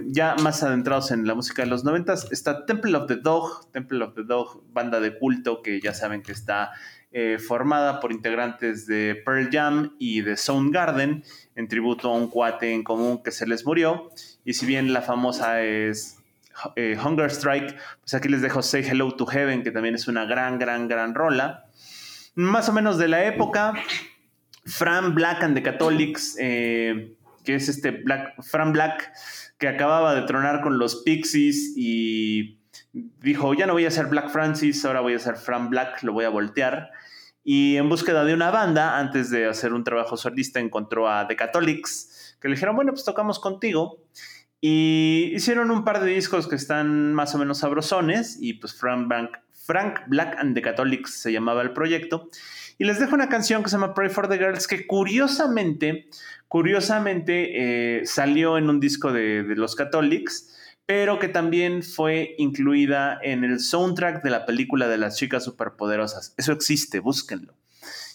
[0.07, 4.03] ya más adentrados en la música de los noventas, está Temple of the Dog, Temple
[4.03, 6.71] of the Dog, banda de culto que ya saben que está
[7.47, 11.23] formada por integrantes de Pearl Jam y de Soundgarden,
[11.55, 14.11] en tributo a un cuate en común que se les murió.
[14.43, 16.17] Y si bien la famosa es
[16.75, 20.59] Hunger Strike, pues aquí les dejo Say Hello to Heaven, que también es una gran,
[20.59, 21.63] gran, gran rola.
[22.35, 23.73] Más o menos de la época,
[24.67, 29.11] Fran Black and the Catholics, eh, que es este Black, Fran Black,
[29.57, 32.59] que acababa de tronar con los Pixies y
[32.93, 36.13] dijo, ya no voy a ser Black Francis, ahora voy a ser Fran Black, lo
[36.13, 36.91] voy a voltear.
[37.43, 41.37] Y en búsqueda de una banda, antes de hacer un trabajo solista, encontró a The
[41.37, 44.03] Catholics, que le dijeron, bueno, pues tocamos contigo.
[44.59, 49.07] Y hicieron un par de discos que están más o menos sabrosones, y pues Frank
[49.65, 52.29] Frank Black and The Catholics se llamaba el proyecto.
[52.77, 56.07] Y les dejo una canción que se llama Pray for the Girls, que curiosamente,
[56.47, 60.53] curiosamente eh, salió en un disco de, los Catholics
[60.85, 66.33] pero que también fue incluida en el soundtrack de la película de las chicas superpoderosas.
[66.37, 67.53] Eso existe, búsquenlo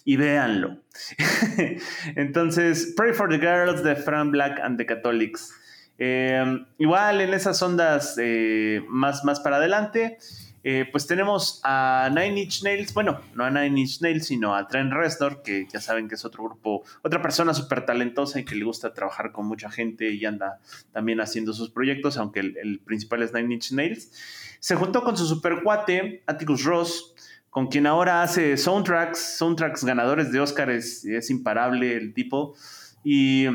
[0.07, 0.79] y véanlo.
[2.17, 5.53] Entonces, Pray for the Girls de Fran Black and the Catholics.
[5.99, 10.19] Eh, igual en esas ondas eh, más, más para adelante,
[10.65, 14.69] eh, pues tenemos a Nine Inch Nails, bueno, no a Nine Inch Nails, sino a
[14.69, 18.55] Trent Reznor, que ya saben que es otro grupo, otra persona súper talentosa y que
[18.55, 20.61] le gusta trabajar con mucha gente y anda
[20.93, 24.13] también haciendo sus proyectos, aunque el, principal es Nine Inch Nails.
[24.61, 27.15] Se juntó con su super cuate, Atticus Ross,
[27.51, 32.55] con quien ahora hace soundtracks, soundtracks ganadores de Oscar, es, imparable el tipo.
[33.03, 33.47] Y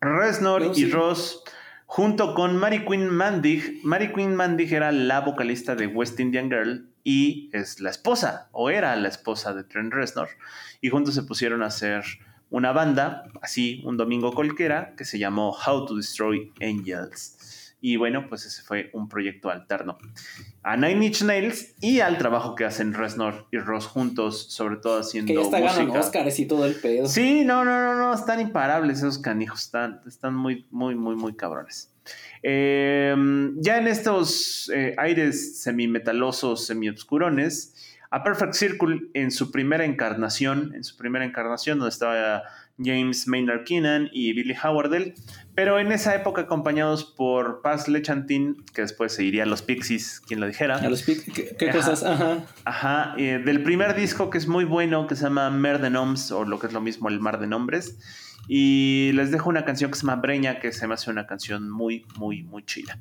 [0.00, 1.42] Reznor y Ross
[1.94, 3.80] junto con Mary Queen Mandig.
[3.84, 8.70] Mary Queen Mandig era la vocalista de West Indian Girl y es la esposa, o
[8.70, 10.30] era la esposa de Trent Reznor,
[10.80, 12.02] y juntos se pusieron a hacer
[12.48, 17.61] una banda, así, un domingo cualquiera, que se llamó How to Destroy Angels.
[17.84, 19.98] Y bueno, pues ese fue un proyecto alterno
[20.62, 25.00] a Nine Inch Nails y al trabajo que hacen Reznor y Ross juntos, sobre todo
[25.00, 25.26] haciendo.
[25.26, 27.06] Que ya está ganando Oscars y todo el pedo.
[27.08, 31.34] Sí, no, no, no, no, están imparables esos canijos, están, están muy, muy, muy, muy
[31.34, 31.92] cabrones.
[32.44, 33.16] Eh,
[33.56, 40.84] ya en estos eh, aires semi-metalosos, semi-obscurones, a Perfect Circle en su primera encarnación, en
[40.84, 42.42] su primera encarnación, donde estaba
[42.84, 45.14] James Maynard Keenan y Billy Howardell,
[45.54, 50.40] pero en esa época acompañados por Paz Lechantin, que después seguiría a los Pixies, quien
[50.40, 50.76] lo dijera.
[50.76, 52.02] A los Pixies, ¿qué, cosas?
[52.04, 52.44] Ajá.
[52.64, 56.32] Ajá, eh, del primer disco que es muy bueno, que se llama Mer de Noms,
[56.32, 57.98] o lo que es lo mismo, El Mar de Nombres.
[58.48, 61.70] Y les dejo una canción que se llama Breña, que se me hace una canción
[61.70, 62.98] muy, muy, muy chida.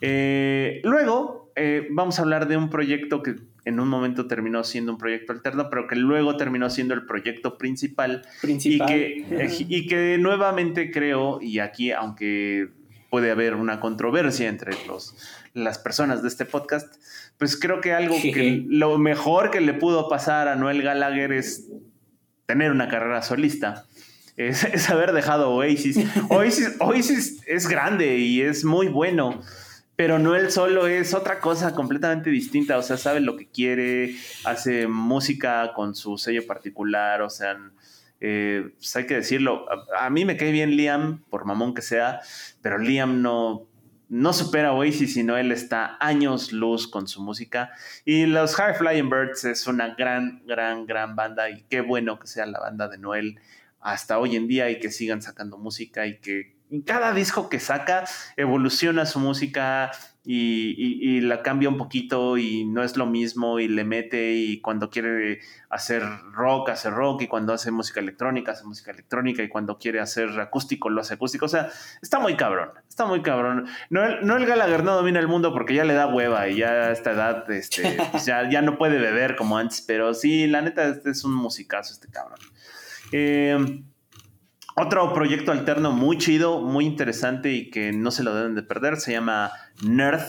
[0.00, 4.92] Eh, luego eh, vamos a hablar de un proyecto que en un momento terminó siendo
[4.92, 8.22] un proyecto alterno, pero que luego terminó siendo el proyecto principal.
[8.40, 8.90] principal.
[8.90, 12.68] Y, que, y que nuevamente creo, y aquí aunque
[13.10, 15.16] puede haber una controversia entre los,
[15.52, 16.94] las personas de este podcast,
[17.38, 21.68] pues creo que algo que lo mejor que le pudo pasar a Noel Gallagher es
[22.46, 23.86] tener una carrera solista.
[24.36, 25.98] Es, es haber dejado Oasis.
[26.30, 26.76] Oasis.
[26.78, 29.42] Oasis es grande y es muy bueno
[30.00, 34.16] pero no él solo es otra cosa completamente distinta, o sea, sabe lo que quiere,
[34.46, 37.58] hace música con su sello particular, o sea,
[38.18, 39.66] eh, pues hay que decirlo,
[39.98, 42.22] a, mí me cae bien Liam, por mamón que sea,
[42.62, 43.68] pero Liam no,
[44.08, 47.70] no supera a Oasis, sino él está años luz con su música.
[48.06, 52.26] Y los High Flying Birds es una gran, gran, gran banda y qué bueno que
[52.26, 53.38] sea la banda de Noel
[53.80, 58.04] hasta hoy en día y que sigan sacando música y que cada disco que saca
[58.36, 59.90] evoluciona su música
[60.22, 64.90] y, la cambia un poquito y no es lo mismo y le mete y cuando
[64.90, 66.02] quiere hacer
[66.32, 70.28] rock hace rock y cuando hace música electrónica hace música electrónica y cuando quiere hacer
[70.40, 71.46] acústico lo hace acústico.
[71.46, 71.70] O sea,
[72.02, 73.66] está muy cabrón, está muy cabrón.
[73.88, 76.70] No, no el Gallagher no domina el mundo porque ya le da hueva y ya
[76.70, 80.62] a esta edad este, pues ya, ya no puede beber como antes, pero sí, la
[80.62, 82.38] neta este es un musicazo este cabrón.
[83.12, 83.82] Eh,
[84.80, 88.96] otro proyecto alterno muy chido, muy interesante y que no se lo deben de perder
[88.98, 90.22] se llama Nerd.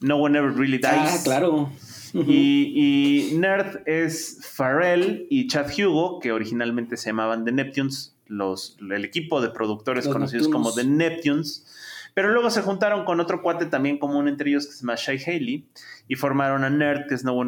[0.00, 0.90] No One Ever Really Dies.
[0.92, 1.70] Ah, claro.
[2.12, 9.04] y, Nerd es Pharrell y Chad Hugo, que originalmente se llamaban The Neptunes, los, el
[9.04, 11.66] equipo de productores conocidos como The Neptunes.
[12.14, 15.18] Pero luego se juntaron con otro cuate también común entre ellos que se llama Shy
[15.18, 15.66] Haley
[16.06, 17.42] y formaron a Nerd, que es no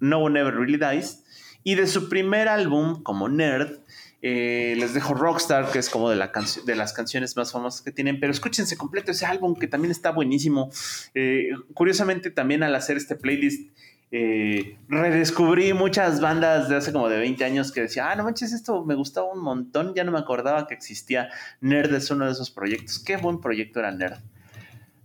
[0.00, 1.24] no One Ever Really Dies.
[1.62, 3.78] Y de su primer álbum como Nerd,
[4.20, 6.32] eh, les dejo Rockstar, que es como de, la
[6.66, 10.10] de las canciones más famosas que tienen, pero escúchense completo ese álbum que también está
[10.10, 10.70] buenísimo.
[11.14, 13.70] Eh, curiosamente, también al hacer este playlist,
[14.10, 18.52] eh, redescubrí muchas bandas de hace como de 20 años que decía, ah, no manches,
[18.52, 21.28] esto me gustaba un montón, ya no me acordaba que existía.
[21.60, 22.98] Nerd es uno de esos proyectos.
[22.98, 24.18] Qué buen proyecto era Nerd.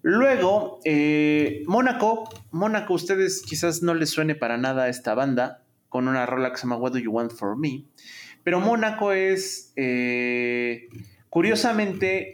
[0.01, 0.79] Luego,
[1.67, 2.29] Mónaco.
[2.51, 6.57] Mónaco, ustedes quizás no les suene para nada a esta banda, con una rola que
[6.57, 7.85] se llama What Do You Want For Me.
[8.43, 10.87] Pero Mónaco es, eh,
[11.29, 12.33] curiosamente,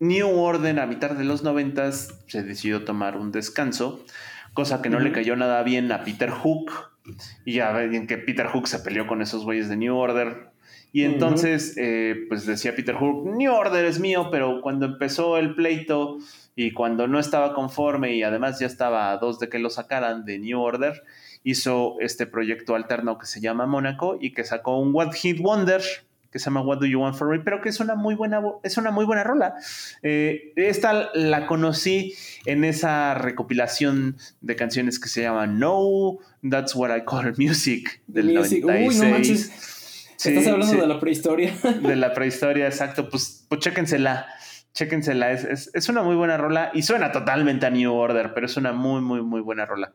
[0.00, 4.04] New Order a mitad de los noventas se decidió tomar un descanso,
[4.54, 6.72] cosa que no le cayó nada bien a Peter Hook.
[7.44, 10.50] Y ya ven que Peter Hook se peleó con esos güeyes de New Order.
[10.92, 15.54] Y entonces, eh, pues decía Peter Hook, New Order es mío, pero cuando empezó el
[15.54, 16.18] pleito
[16.54, 20.24] y cuando no estaba conforme y además ya estaba a dos de que lo sacaran
[20.24, 21.02] de New Order,
[21.44, 25.82] hizo este proyecto alterno que se llama Mónaco y que sacó un What Hit Wonder
[26.32, 28.40] que se llama What Do You Want For Me, pero que es una muy buena,
[28.62, 29.54] es una muy buena rola.
[30.02, 32.14] Eh, esta la conocí
[32.46, 36.16] en esa recopilación de canciones que se llama No,
[36.48, 38.64] That's What I Call Music del music.
[38.64, 38.88] 96.
[38.88, 39.72] Uy, no manches.
[40.24, 41.52] Estás hablando de la prehistoria.
[41.82, 43.08] De la prehistoria, exacto.
[43.08, 44.26] Pues, pues chéquensela.
[44.72, 45.32] Chéquensela.
[45.32, 48.72] Es, es, una muy buena rola y suena totalmente a New Order, pero es una
[48.72, 49.92] muy, muy, muy buena rola.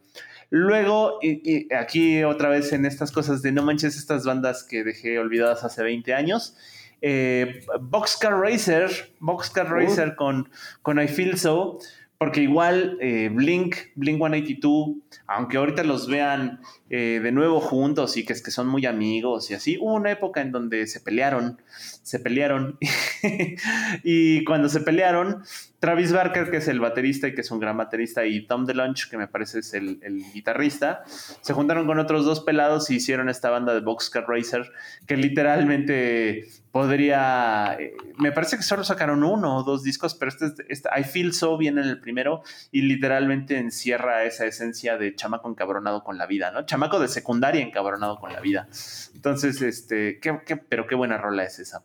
[0.49, 5.19] Luego, y, aquí otra vez en estas cosas de no manches estas bandas que dejé
[5.19, 6.55] olvidadas hace 20 años.
[7.01, 10.49] Eh, Boxcar Racer, Boxcar Racer con,
[10.81, 11.79] con I Feel So,
[12.17, 14.95] porque igual eh, Blink, Blink 182,
[15.27, 19.52] aunque ahorita los vean eh, de nuevo juntos y que es que son muy amigos
[19.52, 21.62] y así, hubo una época en donde se pelearon,
[22.02, 22.78] se pelearon
[24.04, 25.43] y cuando se pelearon,
[25.80, 29.10] Travis Barker, que es el baterista y que es un gran baterista, y Tom DeLonge,
[29.10, 30.00] que me parece es el,
[30.34, 34.71] guitarrista, se juntaron con otros dos pelados y hicieron esta banda de Boxcar Racer,
[35.06, 37.78] que literalmente podría.
[37.80, 41.34] Eh, me parece que solo sacaron uno o dos discos, pero este, este, I Feel
[41.34, 46.26] So viene en el primero y literalmente encierra esa esencia de chamaco encabronado con la
[46.26, 46.65] vida, ¿no?
[46.78, 48.68] Chamaco de secundaria encabronado con la vida.
[49.16, 51.84] Entonces, este, qué, qué, pero qué buena rola es esa.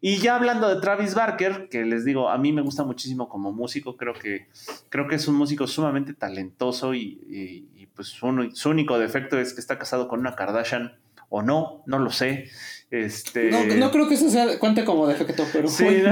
[0.00, 3.52] Y ya hablando de Travis Barker, que les digo, a mí me gusta muchísimo como
[3.52, 4.48] músico, creo que,
[4.88, 9.78] creo que es un músico sumamente talentoso y, pues su, único defecto es que está
[9.78, 12.50] casado con una Kardashian o no, no lo sé.
[12.90, 13.52] Este...
[13.76, 15.68] No, creo que eso sea, cuente como defecto, pero...
[15.68, 16.02] Sí,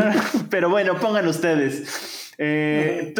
[0.51, 2.20] pero bueno, pongan ustedes.
[2.43, 3.13] Eh,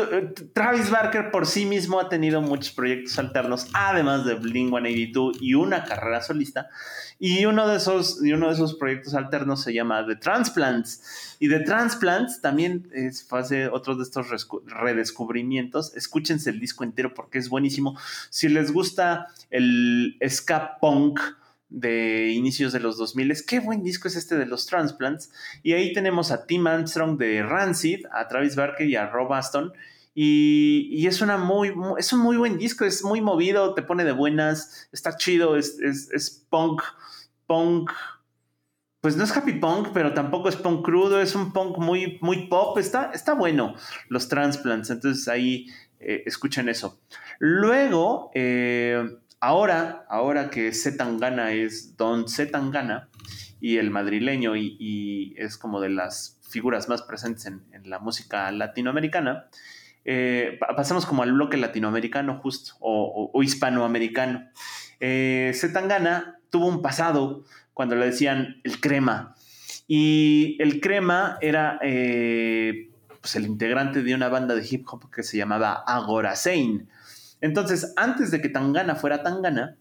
[0.55, 5.53] Travis Barker por sí mismo ha tenido muchos proyectos alternos, además de Blink 182 y
[5.53, 6.71] una carrera solista.
[7.19, 11.37] Y uno de esos, y uno de esos proyectos alternos se llama The Transplants.
[11.39, 14.27] Y The Transplants también es, hace otro de estos
[14.65, 15.95] redescubrimientos.
[15.95, 17.99] Escúchense el disco entero porque es buenísimo.
[18.31, 21.21] Si les gusta el ska punk,
[21.71, 23.45] de inicios de los 2000.
[23.47, 25.31] Qué buen disco es este de los Transplants.
[25.63, 29.73] Y ahí tenemos a Tim Armstrong de Rancid, a Travis Barker y a Rob Aston.
[30.13, 34.13] Y, es, una muy, es un muy buen disco, es muy movido, te pone de
[34.13, 36.83] buenas, está chido, es, es, punk,
[37.47, 37.91] punk,
[39.01, 42.49] pues no es happy punk, pero tampoco es punk crudo, es un punk muy, muy
[42.49, 43.75] pop, está, está bueno
[44.09, 45.69] los Transplants, entonces ahí
[46.01, 47.01] eh, escuchen eso.
[47.39, 53.09] Luego, eh, Ahora, ahora que Zetangana es Don Zetangana
[53.59, 59.47] y el madrileño y, es como de las figuras más presentes en, la música latinoamericana,
[60.05, 64.47] eh, pasamos como al bloque latinoamericano justo o, hispanoamericano.
[65.01, 69.35] Eh, Zetangana tuvo un pasado cuando le decían el crema
[69.89, 72.91] y el crema era eh,
[73.23, 76.87] pues el integrante de una banda de hip hop que se llamaba Agora Zane
[77.41, 79.77] entonces, antes de que Tangana fuera Tangana,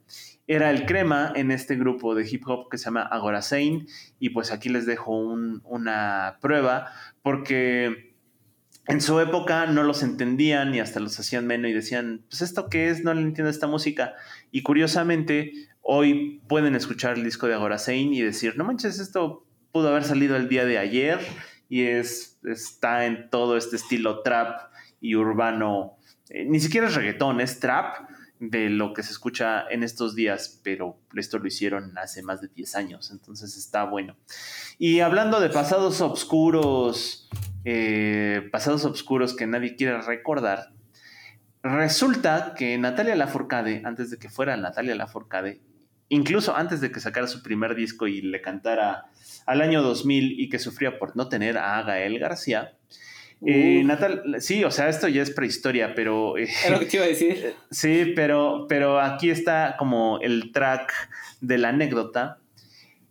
[0.47, 3.41] era el crema en este grupo de hip hop que se llama Agora.
[4.19, 6.91] Y pues aquí les dejo una prueba,
[7.21, 8.15] porque
[8.87, 12.69] en su época no los entendían y hasta los hacían menos y decían, pues esto
[12.69, 14.15] qué es, no le entiendo esta música.
[14.51, 19.45] Y curiosamente, hoy pueden escuchar el disco de Agora Sane y decir, no manches, esto
[19.71, 21.19] pudo haber salido el día de ayer
[21.69, 25.98] y es, está en todo este estilo trap y urbano
[26.29, 30.61] eh, ni siquiera es reggaetón, es trap de lo que se escucha en estos días,
[30.63, 34.15] pero esto lo hicieron hace más de 10 años, entonces está bueno.
[34.77, 37.29] Y hablando de pasados oscuros,
[37.65, 40.71] eh, pasados oscuros que nadie quiere recordar,
[41.63, 45.59] resulta que Natalia Lafourcade, antes de que fuera Natalia Lafourcade,
[46.07, 49.07] incluso antes de que sacara su primer disco y le cantara
[49.45, 52.77] al año 2000 y que sufría por no tener a Gael García,
[53.45, 56.37] eh, Natal, sí, o sea, esto ya es prehistoria, pero...
[56.37, 57.53] Eh, es lo que te iba a decir.
[57.71, 60.91] Sí, pero, pero aquí está como el track
[61.41, 62.39] de la anécdota.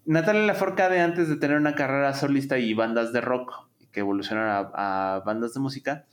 [0.04, 5.22] Natalia Laforcade, antes de tener una carrera solista y bandas de rock que evolucionaron a,
[5.24, 6.06] bandas de música,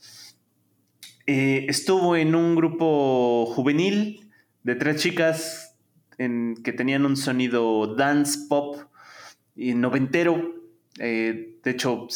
[1.26, 4.30] eh, estuvo en un grupo juvenil
[4.62, 5.76] de tres chicas
[6.18, 8.76] en, que tenían un sonido dance pop
[9.54, 10.55] y noventero.
[10.98, 12.08] Eh, de hecho,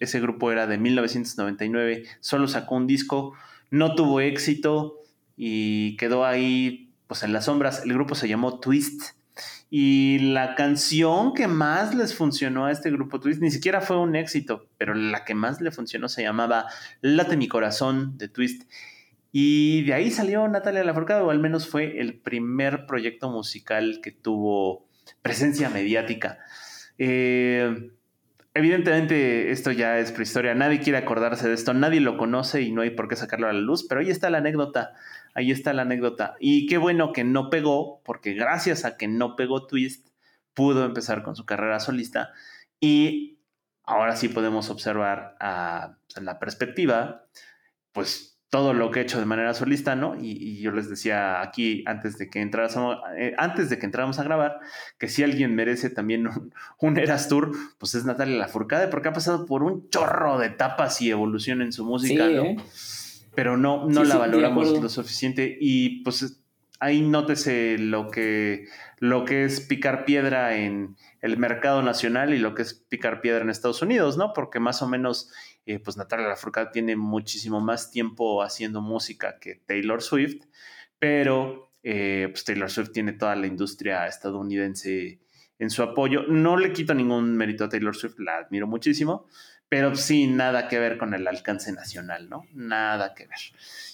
[0.00, 3.34] ese grupo era de 1999, solo sacó un disco,
[3.70, 5.00] no tuvo éxito
[5.36, 7.82] y quedó ahí pues en las sombras.
[7.84, 9.02] El grupo se llamó Twist.
[9.70, 14.14] Y la canción que más les funcionó a este grupo Twist ni siquiera fue un
[14.14, 16.66] éxito, pero la que más le funcionó se llamaba
[17.00, 18.70] Late mi corazón de Twist.
[19.32, 24.12] Y de ahí salió Natalia Lafourcade, o al menos fue el primer proyecto musical que
[24.12, 24.86] tuvo
[25.22, 26.38] presencia mediática.
[26.98, 27.90] Eh,
[28.54, 32.82] evidentemente esto ya es prehistoria, nadie quiere acordarse de esto, nadie lo conoce y no
[32.82, 34.94] hay por qué sacarlo a la luz, pero ahí está la anécdota,
[35.34, 36.36] ahí está la anécdota.
[36.40, 40.08] Y qué bueno que no pegó, porque gracias a que no pegó Twist,
[40.54, 42.30] pudo empezar con su carrera solista
[42.80, 43.38] y
[43.82, 47.26] ahora sí podemos observar a, la perspectiva,
[47.92, 50.14] pues todo lo que he hecho de manera solista, ¿no?
[50.14, 54.22] Y, yo les decía aquí antes de que entráramos, eh, antes de que entráramos a
[54.22, 54.60] grabar,
[54.96, 56.28] que si alguien merece también
[56.78, 61.02] un, Eras Tour, pues es Natalia Lafourcade, porque ha pasado por un chorro de etapas
[61.02, 62.44] y evolución en su música, ¿no?
[62.44, 62.56] ¿eh?
[63.34, 66.43] Pero no, no la valoramos lo suficiente y pues
[66.80, 68.66] ahí nótese lo que,
[68.98, 73.42] lo que es picar piedra en el mercado nacional y lo que es picar piedra
[73.42, 74.32] en Estados Unidos, ¿no?
[74.32, 75.32] Porque más o menos
[75.66, 80.44] eh, pues Natalia Lafourcade tiene muchísimo más tiempo haciendo música que Taylor Swift,
[80.98, 85.20] pero eh, pues Taylor Swift tiene toda la industria estadounidense
[85.58, 86.24] en su apoyo.
[86.28, 89.26] No le quito ningún mérito a Taylor Swift, la admiro muchísimo,
[89.74, 92.46] pero sí nada que ver con el alcance nacional, ¿no?
[92.54, 93.40] Nada que ver.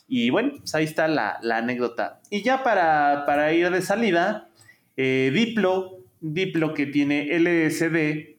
[0.09, 2.21] Y bueno, pues ahí está la, anécdota.
[2.29, 4.51] Y ya para, ir de salida,
[4.99, 8.37] eh, Diplo, Diplo que tiene LSD,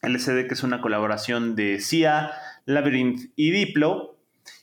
[0.00, 2.32] LSD que es una colaboración de CIA,
[2.64, 4.16] Labyrinth y Diplo.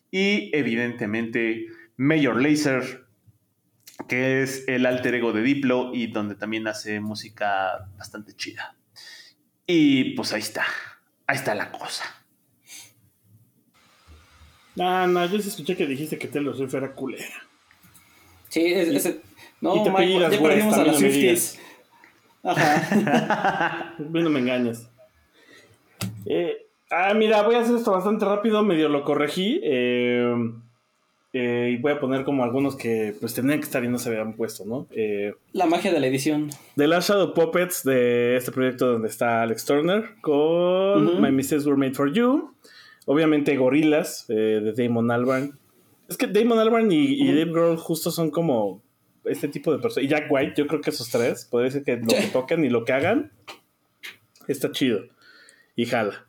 [0.09, 3.05] Y evidentemente Major Lazer,
[4.07, 8.75] que es el alter ego de Diplo y donde también hace música bastante chida.
[9.67, 10.65] Y pues ahí está,
[11.29, 12.03] ahí está la cosa.
[14.75, 17.47] No, no, yo sí escuché que dijiste que Taylor Swift era culera.
[18.49, 19.17] Sí, es,
[19.61, 21.59] no, y te ya perdimos a los Swifties.
[22.43, 23.95] Ajá.
[23.99, 24.89] no me engañas.
[26.25, 29.59] Eh, Ah, mira, voy a hacer esto bastante rápido, medio lo corregí.
[29.63, 30.35] Eh,
[31.33, 34.09] eh, y voy a poner como algunos que pues tendrían que estar y no se
[34.09, 34.87] habían puesto, ¿no?
[34.91, 36.49] Eh, la magia de la edición.
[36.75, 41.77] The Last Shadow Puppets de este proyecto donde está Alex Turner con My Mistakes Were
[41.77, 42.53] Made For You.
[43.05, 45.57] Obviamente Gorillas de Damon Albarn.
[46.09, 48.81] Es que Damon Albarn y, Dave Grohl justo son como
[49.25, 50.05] este tipo de personas.
[50.05, 52.69] Y Jack White, yo creo que esos tres, podría ser que lo que toquen y
[52.69, 53.31] lo que hagan
[54.47, 55.01] está chido.
[55.75, 56.25] Y jala.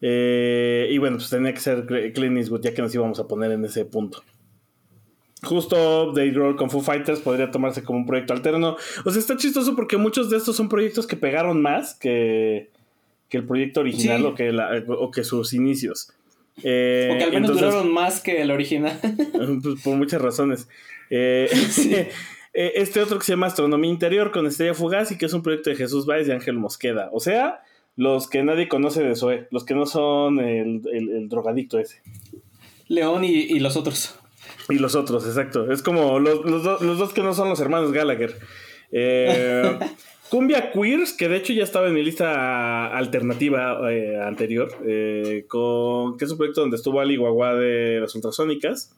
[0.00, 3.52] Eh, y bueno, pues tenía que ser Clint Eastwood, ya que nos íbamos a poner
[3.52, 4.22] en ese punto.
[5.42, 8.76] Justo Day Roll con Foo Fighters podría tomarse como un proyecto alterno.
[9.04, 12.70] O sea, está chistoso porque muchos de estos son proyectos que pegaron más que,
[13.28, 14.50] que el proyecto original o, que
[14.88, 16.12] o que sus inicios.
[16.62, 18.98] Eh, o que al menos duraron más que el original.
[19.62, 20.68] Pues, por muchas razones.
[22.52, 25.42] Eh, este otro que se llama Astronomía Interior con Estrella Fugaz y que es un
[25.42, 27.08] proyecto de Jesús Báez y Ángel Mosqueda.
[27.12, 27.62] O sea,
[27.96, 32.02] los que nadie conoce de Zoe, los que no son el, drogadicto ese.
[32.88, 34.18] León y, los otros.
[34.70, 35.70] Y los otros, exacto.
[35.70, 38.36] Es como los, dos que no son los hermanos Gallagher.
[38.92, 39.78] Eh,
[40.30, 46.16] Cumbia Queers, que de hecho ya estaba en mi lista alternativa eh, anterior, eh, con,
[46.16, 48.96] que es un proyecto donde estuvo Ali Guagua de las ultrasónicas.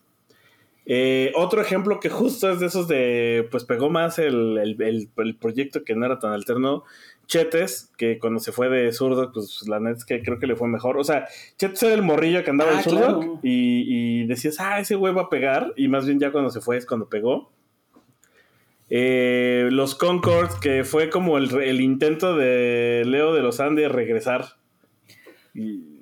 [1.35, 5.95] otro ejemplo que justo es de esos de, pues pegó más el, el, proyecto que
[5.95, 6.85] no era tan alterno,
[7.27, 10.57] Chetes, que cuando se fue de zurdo, pues la neta es que creo que le
[10.57, 10.99] fue mejor.
[10.99, 14.97] O sea, Chetes era el morrillo que andaba en ah, zurdo y, decías, ah, ese
[14.97, 15.73] güey va a pegar.
[15.77, 17.51] Y más bien ya cuando se fue es cuando pegó.
[18.91, 24.57] Eh, los Concords, que fue como el, intento de Leo de los Andes regresar.
[25.55, 25.93] Y,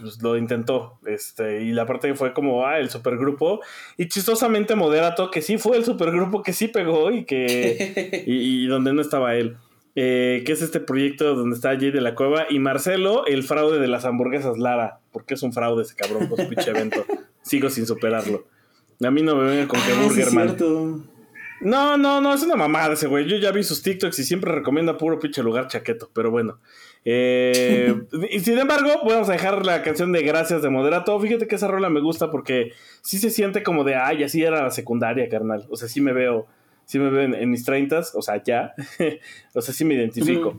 [0.00, 0.98] pues lo intentó.
[1.06, 3.60] Este, y la parte que fue como, ah, el supergrupo.
[3.96, 8.24] Y chistosamente Moderato, que sí fue el supergrupo que sí pegó y que.
[8.26, 9.56] y donde no estaba él.
[9.98, 13.80] Eh, que es este proyecto donde está Jay de la Cueva, y Marcelo, el fraude
[13.80, 17.02] de las hamburguesas Lara, porque es un fraude ese cabrón con su pinche evento.
[17.40, 18.44] Sigo sin superarlo.
[19.02, 20.32] A mí no me venga con que ah, Burger
[21.62, 23.26] No, no, no, es una mamada ese güey.
[23.26, 26.58] Yo ya vi sus TikToks y siempre recomienda puro pinche lugar chaqueto, pero bueno.
[27.06, 27.94] Eh,
[28.30, 31.18] y sin embargo, vamos a dejar la canción de Gracias de Moderato.
[31.18, 34.62] Fíjate que esa rola me gusta porque sí se siente como de, ay, así era
[34.62, 35.66] la secundaria, carnal.
[35.70, 36.46] O sea, sí me veo
[36.86, 38.74] sí me ven en mis 30, o sea, ya,
[39.54, 40.58] o sea, sí me identifico.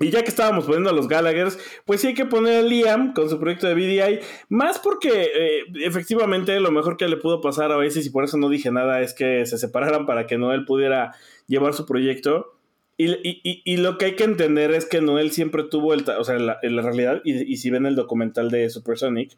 [0.00, 3.12] Y ya que estábamos poniendo a los Gallaghers, pues sí hay que poner a Liam
[3.12, 7.70] con su proyecto de BDI, más porque eh, efectivamente lo mejor que le pudo pasar
[7.70, 10.64] a veces, y por eso no dije nada, es que se separaran para que Noel
[10.64, 11.12] pudiera
[11.46, 12.50] llevar su proyecto.
[12.96, 16.76] Y, lo que hay que entender es que Noel siempre tuvo el, o sea, en
[16.76, 19.32] la, realidad, y, y, si ven el documental de Supersonic,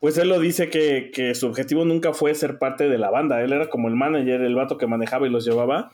[0.00, 3.42] pues él lo dice que, su objetivo nunca fue ser parte de la banda.
[3.42, 5.92] Él era como el manager, el vato que manejaba y los llevaba.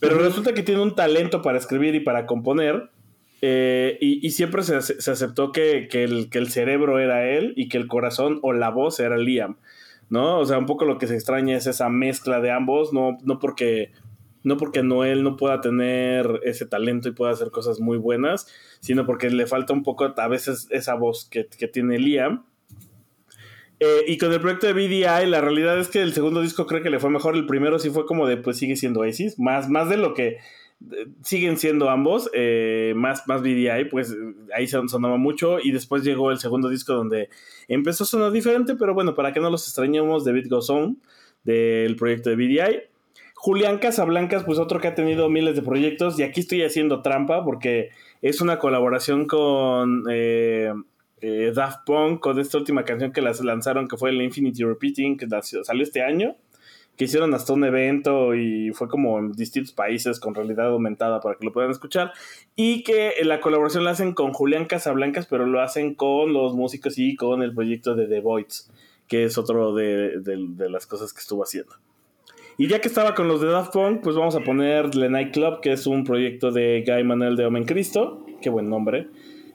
[0.00, 2.90] Pero resulta que tiene un talento para escribir y para componer.
[3.40, 7.88] Eh, y, siempre se, aceptó que, el, que, el, cerebro era él y que el
[7.88, 9.56] corazón o la voz era Liam.
[10.10, 10.38] ¿No?
[10.38, 12.92] O sea, un poco lo que se extraña es esa mezcla de ambos.
[12.92, 13.90] No, no porque
[14.44, 18.46] no porque Noel no pueda tener ese talento y pueda hacer cosas muy buenas,
[18.80, 22.44] sino porque le falta un poco a veces esa voz que, tiene Liam.
[23.80, 26.82] Eh, y con el proyecto de BDI, la realidad es que el segundo disco creo
[26.82, 27.34] que le fue mejor.
[27.34, 30.38] El primero sí fue como de, pues sigue siendo Oasis, más, más de lo que
[31.22, 34.14] siguen siendo ambos, eh, más, más BDI, pues
[34.54, 35.58] ahí sonaba mucho.
[35.60, 37.28] Y después llegó el segundo disco donde
[37.68, 40.98] empezó a sonar diferente, pero bueno, para que no los extrañemos, David Goes On,
[41.42, 42.82] del proyecto de BDI.
[43.34, 47.44] Julián Casablancas, pues otro que ha tenido miles de proyectos, y aquí estoy haciendo trampa
[47.44, 47.90] porque
[48.22, 50.04] es una colaboración con
[51.24, 54.64] eh, eh, Daft Punk, con esta última canción que las lanzaron, que fue el Infinity
[54.64, 55.26] Repeating, que
[55.62, 56.36] salió este año,
[56.96, 61.36] que hicieron hasta un evento y fue como en distintos países con realidad aumentada para
[61.36, 62.12] que lo puedan escuchar,
[62.54, 66.98] y que la colaboración la hacen con Julián Casablancas, pero lo hacen con los músicos
[66.98, 68.70] y con el proyecto de The Voids,
[69.08, 71.74] que es otro de las cosas que estuvo haciendo.
[72.56, 75.32] Y ya que estaba con los de Daft Punk, pues vamos a poner The Night
[75.32, 78.24] Club, que es un proyecto de Guy Manuel de Omen Cristo.
[78.40, 79.08] Qué buen nombre.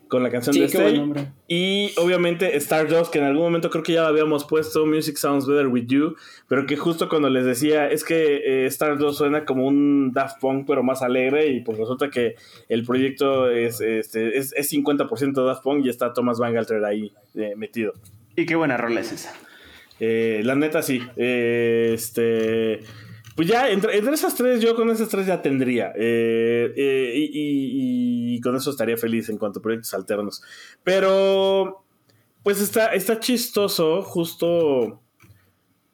[0.10, 1.01] Con la canción de Stay.
[1.47, 5.68] Y obviamente Stardust, que en algún momento creo que ya habíamos puesto Music Sounds Better
[5.68, 6.16] With You,
[6.47, 10.66] pero que justo cuando les decía, es que eh, Stardust suena como un Daft Punk,
[10.68, 12.36] pero más alegre, y pues resulta que
[12.68, 17.53] el proyecto es, este, es, 50% Daft Punk y está Thomas Van Galter ahí eh,
[17.55, 17.93] metido.
[18.36, 19.34] Y qué buena rola es esa.
[19.99, 21.01] Eh, la neta sí.
[21.18, 22.82] Eh, este.
[23.39, 25.93] Pues ya, entre, esas tres, yo con esas tres ya tendría.
[25.95, 30.43] Eh, y, con eso estaría feliz en cuanto a proyectos alternos.
[30.83, 31.85] Pero,
[32.43, 35.01] pues está, está chistoso, justo.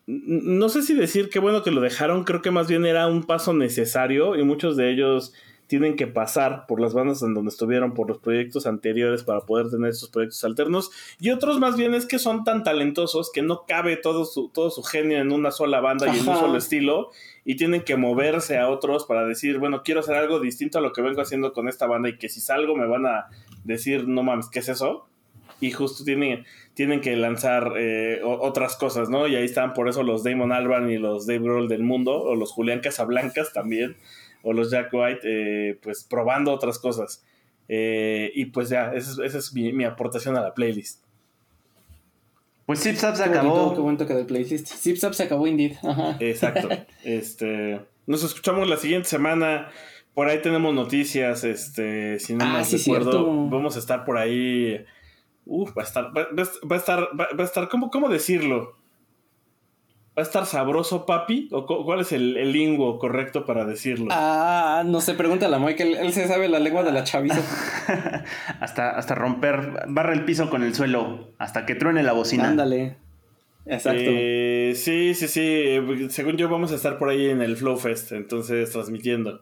[0.07, 3.21] No sé si decir qué bueno que lo dejaron, creo que más bien era un
[3.21, 5.31] paso necesario y muchos de ellos
[5.67, 9.69] tienen que pasar por las bandas en donde estuvieron, por los proyectos anteriores para poder
[9.69, 10.91] tener esos proyectos alternos.
[11.19, 14.69] Y otros más bien es que son tan talentosos que no cabe todo su, todo
[14.69, 17.11] su genio en una sola banda y en un solo estilo.
[17.45, 20.91] Y tienen que moverse a otros para decir, bueno, quiero hacer algo distinto a lo
[20.91, 23.27] que vengo haciendo con esta banda y que si salgo me van a
[23.63, 25.07] decir, no mames, ¿qué es eso?
[25.61, 26.43] Y justo tienen,
[26.73, 29.27] tienen que lanzar eh, otras cosas, ¿no?
[29.27, 32.35] Y ahí están por eso los Damon Albarn y los Dave Grohl del mundo, o
[32.35, 33.95] los Julián Casablancas también
[34.45, 37.25] o los Jack White, eh, pues probando otras cosas.
[37.67, 41.03] Eh, y pues ya, esa es, mi, aportación a la playlist.
[42.65, 43.73] Pues Zip Zap se acabó.
[43.73, 44.67] qué buen toque del playlist.
[44.67, 45.73] Zip Zap se acabó, indeed.
[46.19, 46.69] Exacto.
[47.03, 49.69] este, nos escuchamos la siguiente semana.
[50.13, 51.43] Por ahí tenemos noticias.
[51.43, 54.83] Este, si no ah, me recuerdo, vamos a estar por ahí.
[55.45, 58.75] Uf, va a estar, va, a estar, va, a estar, ¿cómo, ¿cómo decirlo?
[60.17, 61.49] ¿Va a estar sabroso, papi?
[61.51, 64.07] ¿O cuál es el, el lingüo correcto para decirlo?
[64.11, 67.41] Ah, no sé, pregúntale a Mike, él, él se sabe la lengua de la chaviza.
[68.61, 72.47] hasta, hasta romper, barra el piso con el suelo, hasta que truene la bocina.
[72.47, 72.95] Ándale.
[73.65, 73.99] Exacto.
[74.03, 76.09] Eh, sí, sí, sí.
[76.09, 79.41] Según yo, vamos a estar por ahí en el Flow Fest, entonces transmitiendo.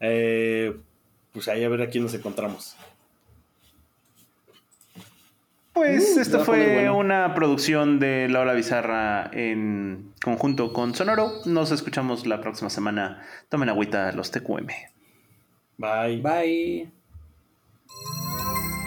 [0.00, 0.76] Eh,
[1.32, 2.76] pues ahí a ver a quién nos encontramos.
[5.80, 11.40] Pues uh, esto fue una producción de Laura Bizarra en conjunto con Sonoro.
[11.46, 13.22] Nos escuchamos la próxima semana.
[13.48, 14.66] Tomen agüita los TQM.
[15.78, 16.20] Bye.
[16.20, 16.92] Bye.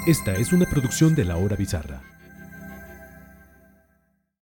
[0.06, 2.13] Esta es una producción de La Hora Bizarra.